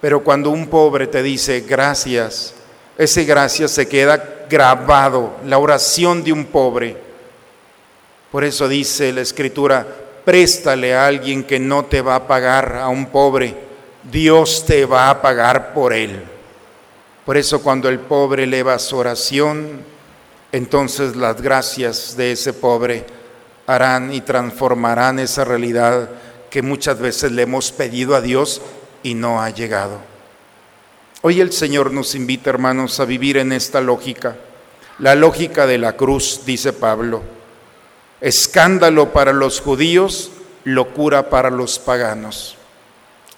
Pero 0.00 0.24
cuando 0.24 0.50
un 0.50 0.66
pobre 0.66 1.06
te 1.06 1.22
dice 1.22 1.60
gracias, 1.60 2.54
ese 2.98 3.24
gracias 3.24 3.70
se 3.70 3.88
queda 3.88 4.46
grabado, 4.48 5.36
la 5.46 5.58
oración 5.58 6.22
de 6.24 6.32
un 6.32 6.46
pobre. 6.46 6.96
Por 8.30 8.44
eso 8.44 8.68
dice 8.68 9.12
la 9.12 9.20
escritura, 9.20 9.86
préstale 10.24 10.94
a 10.94 11.06
alguien 11.06 11.44
que 11.44 11.58
no 11.58 11.84
te 11.84 12.00
va 12.00 12.16
a 12.16 12.26
pagar, 12.26 12.76
a 12.76 12.88
un 12.88 13.06
pobre, 13.06 13.54
Dios 14.02 14.64
te 14.66 14.84
va 14.84 15.10
a 15.10 15.22
pagar 15.22 15.72
por 15.72 15.92
él. 15.92 16.22
Por 17.24 17.36
eso 17.36 17.62
cuando 17.62 17.88
el 17.88 18.00
pobre 18.00 18.44
eleva 18.44 18.78
su 18.78 18.96
oración, 18.96 19.80
entonces 20.52 21.16
las 21.16 21.40
gracias 21.40 22.16
de 22.16 22.32
ese 22.32 22.52
pobre 22.52 23.04
harán 23.66 24.12
y 24.12 24.20
transformarán 24.20 25.18
esa 25.18 25.44
realidad 25.44 26.08
que 26.54 26.62
muchas 26.62 27.00
veces 27.00 27.32
le 27.32 27.42
hemos 27.42 27.72
pedido 27.72 28.14
a 28.14 28.20
Dios 28.20 28.62
y 29.02 29.14
no 29.14 29.42
ha 29.42 29.50
llegado. 29.50 29.98
Hoy 31.22 31.40
el 31.40 31.52
Señor 31.52 31.90
nos 31.90 32.14
invita, 32.14 32.48
hermanos, 32.48 33.00
a 33.00 33.04
vivir 33.04 33.38
en 33.38 33.50
esta 33.50 33.80
lógica, 33.80 34.36
la 35.00 35.16
lógica 35.16 35.66
de 35.66 35.78
la 35.78 35.96
cruz, 35.96 36.42
dice 36.46 36.72
Pablo. 36.72 37.22
Escándalo 38.20 39.12
para 39.12 39.32
los 39.32 39.60
judíos, 39.60 40.30
locura 40.62 41.28
para 41.28 41.50
los 41.50 41.80
paganos. 41.80 42.56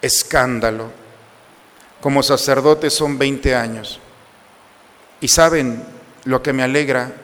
Escándalo. 0.03 0.91
Como 2.03 2.23
sacerdote 2.23 2.91
son 2.91 3.17
20 3.17 3.55
años. 3.55 3.99
Y 5.23 5.29
saben, 5.29 5.83
lo 6.25 6.43
que 6.43 6.53
me 6.53 6.65
alegra 6.65 7.15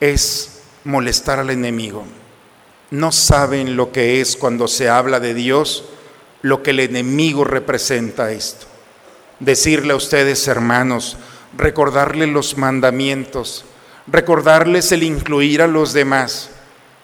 es 0.00 0.62
molestar 0.82 1.38
al 1.38 1.50
enemigo 1.50 2.04
no 2.90 3.12
saben 3.12 3.76
lo 3.76 3.92
que 3.92 4.20
es 4.20 4.36
cuando 4.36 4.68
se 4.68 4.88
habla 4.88 5.20
de 5.20 5.34
Dios, 5.34 5.84
lo 6.42 6.62
que 6.62 6.70
el 6.70 6.80
enemigo 6.80 7.44
representa 7.44 8.32
esto. 8.32 8.66
Decirle 9.38 9.92
a 9.92 9.96
ustedes, 9.96 10.46
hermanos, 10.48 11.16
recordarles 11.56 12.28
los 12.28 12.56
mandamientos, 12.58 13.64
recordarles 14.06 14.92
el 14.92 15.02
incluir 15.02 15.62
a 15.62 15.66
los 15.66 15.92
demás. 15.92 16.50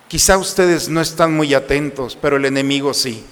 Quizá 0.08 0.38
ustedes 0.38 0.88
no 0.88 1.00
están 1.00 1.34
muy 1.34 1.54
atentos, 1.54 2.18
pero 2.20 2.36
el 2.36 2.44
enemigo 2.44 2.92
sí. 2.92 3.24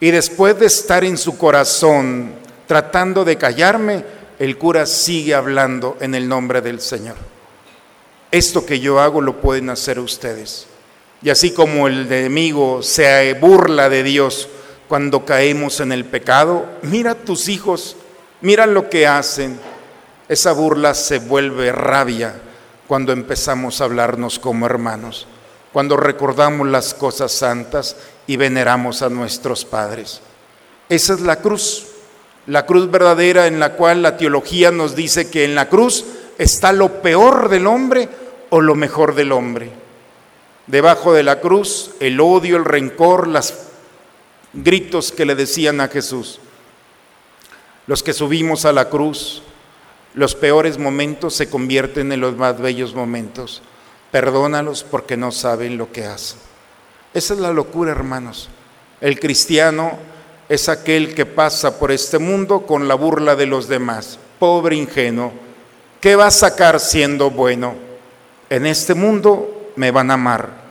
Y 0.00 0.10
después 0.10 0.58
de 0.58 0.66
estar 0.66 1.04
en 1.04 1.16
su 1.16 1.38
corazón 1.38 2.34
tratando 2.66 3.24
de 3.24 3.38
callarme, 3.38 4.04
el 4.38 4.58
cura 4.58 4.86
sigue 4.86 5.34
hablando 5.34 5.96
en 6.00 6.14
el 6.14 6.28
nombre 6.28 6.60
del 6.60 6.80
Señor. 6.80 7.16
Esto 8.30 8.66
que 8.66 8.80
yo 8.80 9.00
hago 9.00 9.20
lo 9.20 9.40
pueden 9.40 9.70
hacer 9.70 9.98
ustedes. 9.98 10.66
Y 11.26 11.30
así 11.30 11.50
como 11.50 11.88
el 11.88 12.06
enemigo 12.12 12.84
se 12.84 13.34
burla 13.34 13.88
de 13.88 14.04
Dios 14.04 14.48
cuando 14.86 15.24
caemos 15.24 15.80
en 15.80 15.90
el 15.90 16.04
pecado, 16.04 16.66
mira 16.82 17.10
a 17.10 17.14
tus 17.16 17.48
hijos, 17.48 17.96
mira 18.42 18.64
lo 18.64 18.88
que 18.88 19.08
hacen. 19.08 19.58
Esa 20.28 20.52
burla 20.52 20.94
se 20.94 21.18
vuelve 21.18 21.72
rabia 21.72 22.36
cuando 22.86 23.12
empezamos 23.12 23.80
a 23.80 23.86
hablarnos 23.86 24.38
como 24.38 24.66
hermanos, 24.66 25.26
cuando 25.72 25.96
recordamos 25.96 26.68
las 26.68 26.94
cosas 26.94 27.32
santas 27.32 27.96
y 28.28 28.36
veneramos 28.36 29.02
a 29.02 29.08
nuestros 29.08 29.64
padres. 29.64 30.20
Esa 30.88 31.14
es 31.14 31.22
la 31.22 31.40
cruz, 31.40 31.88
la 32.46 32.66
cruz 32.66 32.88
verdadera 32.88 33.48
en 33.48 33.58
la 33.58 33.72
cual 33.72 34.00
la 34.00 34.16
teología 34.16 34.70
nos 34.70 34.94
dice 34.94 35.28
que 35.28 35.44
en 35.44 35.56
la 35.56 35.68
cruz 35.68 36.04
está 36.38 36.72
lo 36.72 37.02
peor 37.02 37.48
del 37.48 37.66
hombre 37.66 38.08
o 38.50 38.60
lo 38.60 38.76
mejor 38.76 39.16
del 39.16 39.32
hombre. 39.32 39.85
Debajo 40.66 41.12
de 41.12 41.22
la 41.22 41.40
cruz, 41.40 41.92
el 42.00 42.20
odio, 42.20 42.56
el 42.56 42.64
rencor, 42.64 43.28
los 43.28 43.54
gritos 44.52 45.12
que 45.12 45.24
le 45.24 45.34
decían 45.34 45.80
a 45.80 45.88
Jesús. 45.88 46.40
Los 47.86 48.02
que 48.02 48.12
subimos 48.12 48.64
a 48.64 48.72
la 48.72 48.88
cruz, 48.88 49.42
los 50.14 50.34
peores 50.34 50.78
momentos 50.78 51.34
se 51.34 51.48
convierten 51.48 52.10
en 52.10 52.20
los 52.20 52.36
más 52.36 52.60
bellos 52.60 52.94
momentos. 52.94 53.62
Perdónalos 54.10 54.82
porque 54.82 55.16
no 55.16 55.30
saben 55.30 55.78
lo 55.78 55.92
que 55.92 56.04
hacen. 56.04 56.38
Esa 57.14 57.34
es 57.34 57.40
la 57.40 57.52
locura, 57.52 57.92
hermanos. 57.92 58.48
El 59.00 59.20
cristiano 59.20 59.98
es 60.48 60.68
aquel 60.68 61.14
que 61.14 61.26
pasa 61.26 61.78
por 61.78 61.92
este 61.92 62.18
mundo 62.18 62.62
con 62.66 62.88
la 62.88 62.94
burla 62.94 63.36
de 63.36 63.46
los 63.46 63.68
demás. 63.68 64.18
Pobre 64.38 64.76
ingenuo, 64.76 65.32
¿qué 66.00 66.16
va 66.16 66.26
a 66.26 66.30
sacar 66.30 66.80
siendo 66.80 67.30
bueno? 67.30 67.74
En 68.48 68.66
este 68.66 68.94
mundo 68.94 69.55
me 69.76 69.90
van 69.90 70.10
a 70.10 70.14
amar 70.14 70.66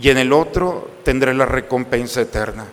y 0.00 0.10
en 0.10 0.18
el 0.18 0.32
otro 0.32 0.90
tendré 1.04 1.34
la 1.34 1.46
recompensa 1.46 2.20
eterna. 2.20 2.66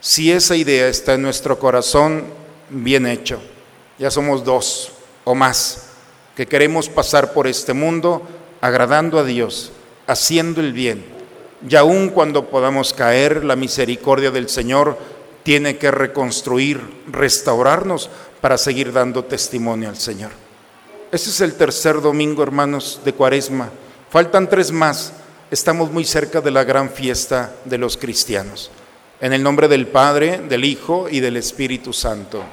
Si 0.00 0.32
esa 0.32 0.56
idea 0.56 0.88
está 0.88 1.14
en 1.14 1.22
nuestro 1.22 1.58
corazón, 1.58 2.24
bien 2.68 3.06
hecho. 3.06 3.40
Ya 3.98 4.10
somos 4.10 4.44
dos 4.44 4.92
o 5.24 5.34
más 5.34 5.90
que 6.36 6.46
queremos 6.46 6.88
pasar 6.88 7.32
por 7.32 7.46
este 7.46 7.72
mundo 7.72 8.26
agradando 8.60 9.18
a 9.18 9.24
Dios, 9.24 9.72
haciendo 10.06 10.60
el 10.60 10.72
bien. 10.72 11.04
Y 11.68 11.76
aun 11.76 12.08
cuando 12.08 12.48
podamos 12.48 12.92
caer, 12.92 13.44
la 13.44 13.54
misericordia 13.54 14.30
del 14.30 14.48
Señor 14.48 14.98
tiene 15.42 15.76
que 15.76 15.90
reconstruir, 15.90 16.80
restaurarnos 17.10 18.10
para 18.40 18.58
seguir 18.58 18.92
dando 18.92 19.24
testimonio 19.24 19.88
al 19.88 19.96
Señor. 19.96 20.30
Ese 21.12 21.30
es 21.30 21.40
el 21.40 21.54
tercer 21.54 22.00
domingo, 22.00 22.42
hermanos, 22.42 23.00
de 23.04 23.12
Cuaresma. 23.12 23.70
Faltan 24.12 24.46
tres 24.46 24.70
más. 24.70 25.10
Estamos 25.50 25.90
muy 25.90 26.04
cerca 26.04 26.42
de 26.42 26.50
la 26.50 26.64
gran 26.64 26.90
fiesta 26.90 27.50
de 27.64 27.78
los 27.78 27.96
cristianos. 27.96 28.70
En 29.22 29.32
el 29.32 29.42
nombre 29.42 29.68
del 29.68 29.86
Padre, 29.86 30.42
del 30.50 30.66
Hijo 30.66 31.08
y 31.08 31.20
del 31.20 31.38
Espíritu 31.38 31.94
Santo. 31.94 32.44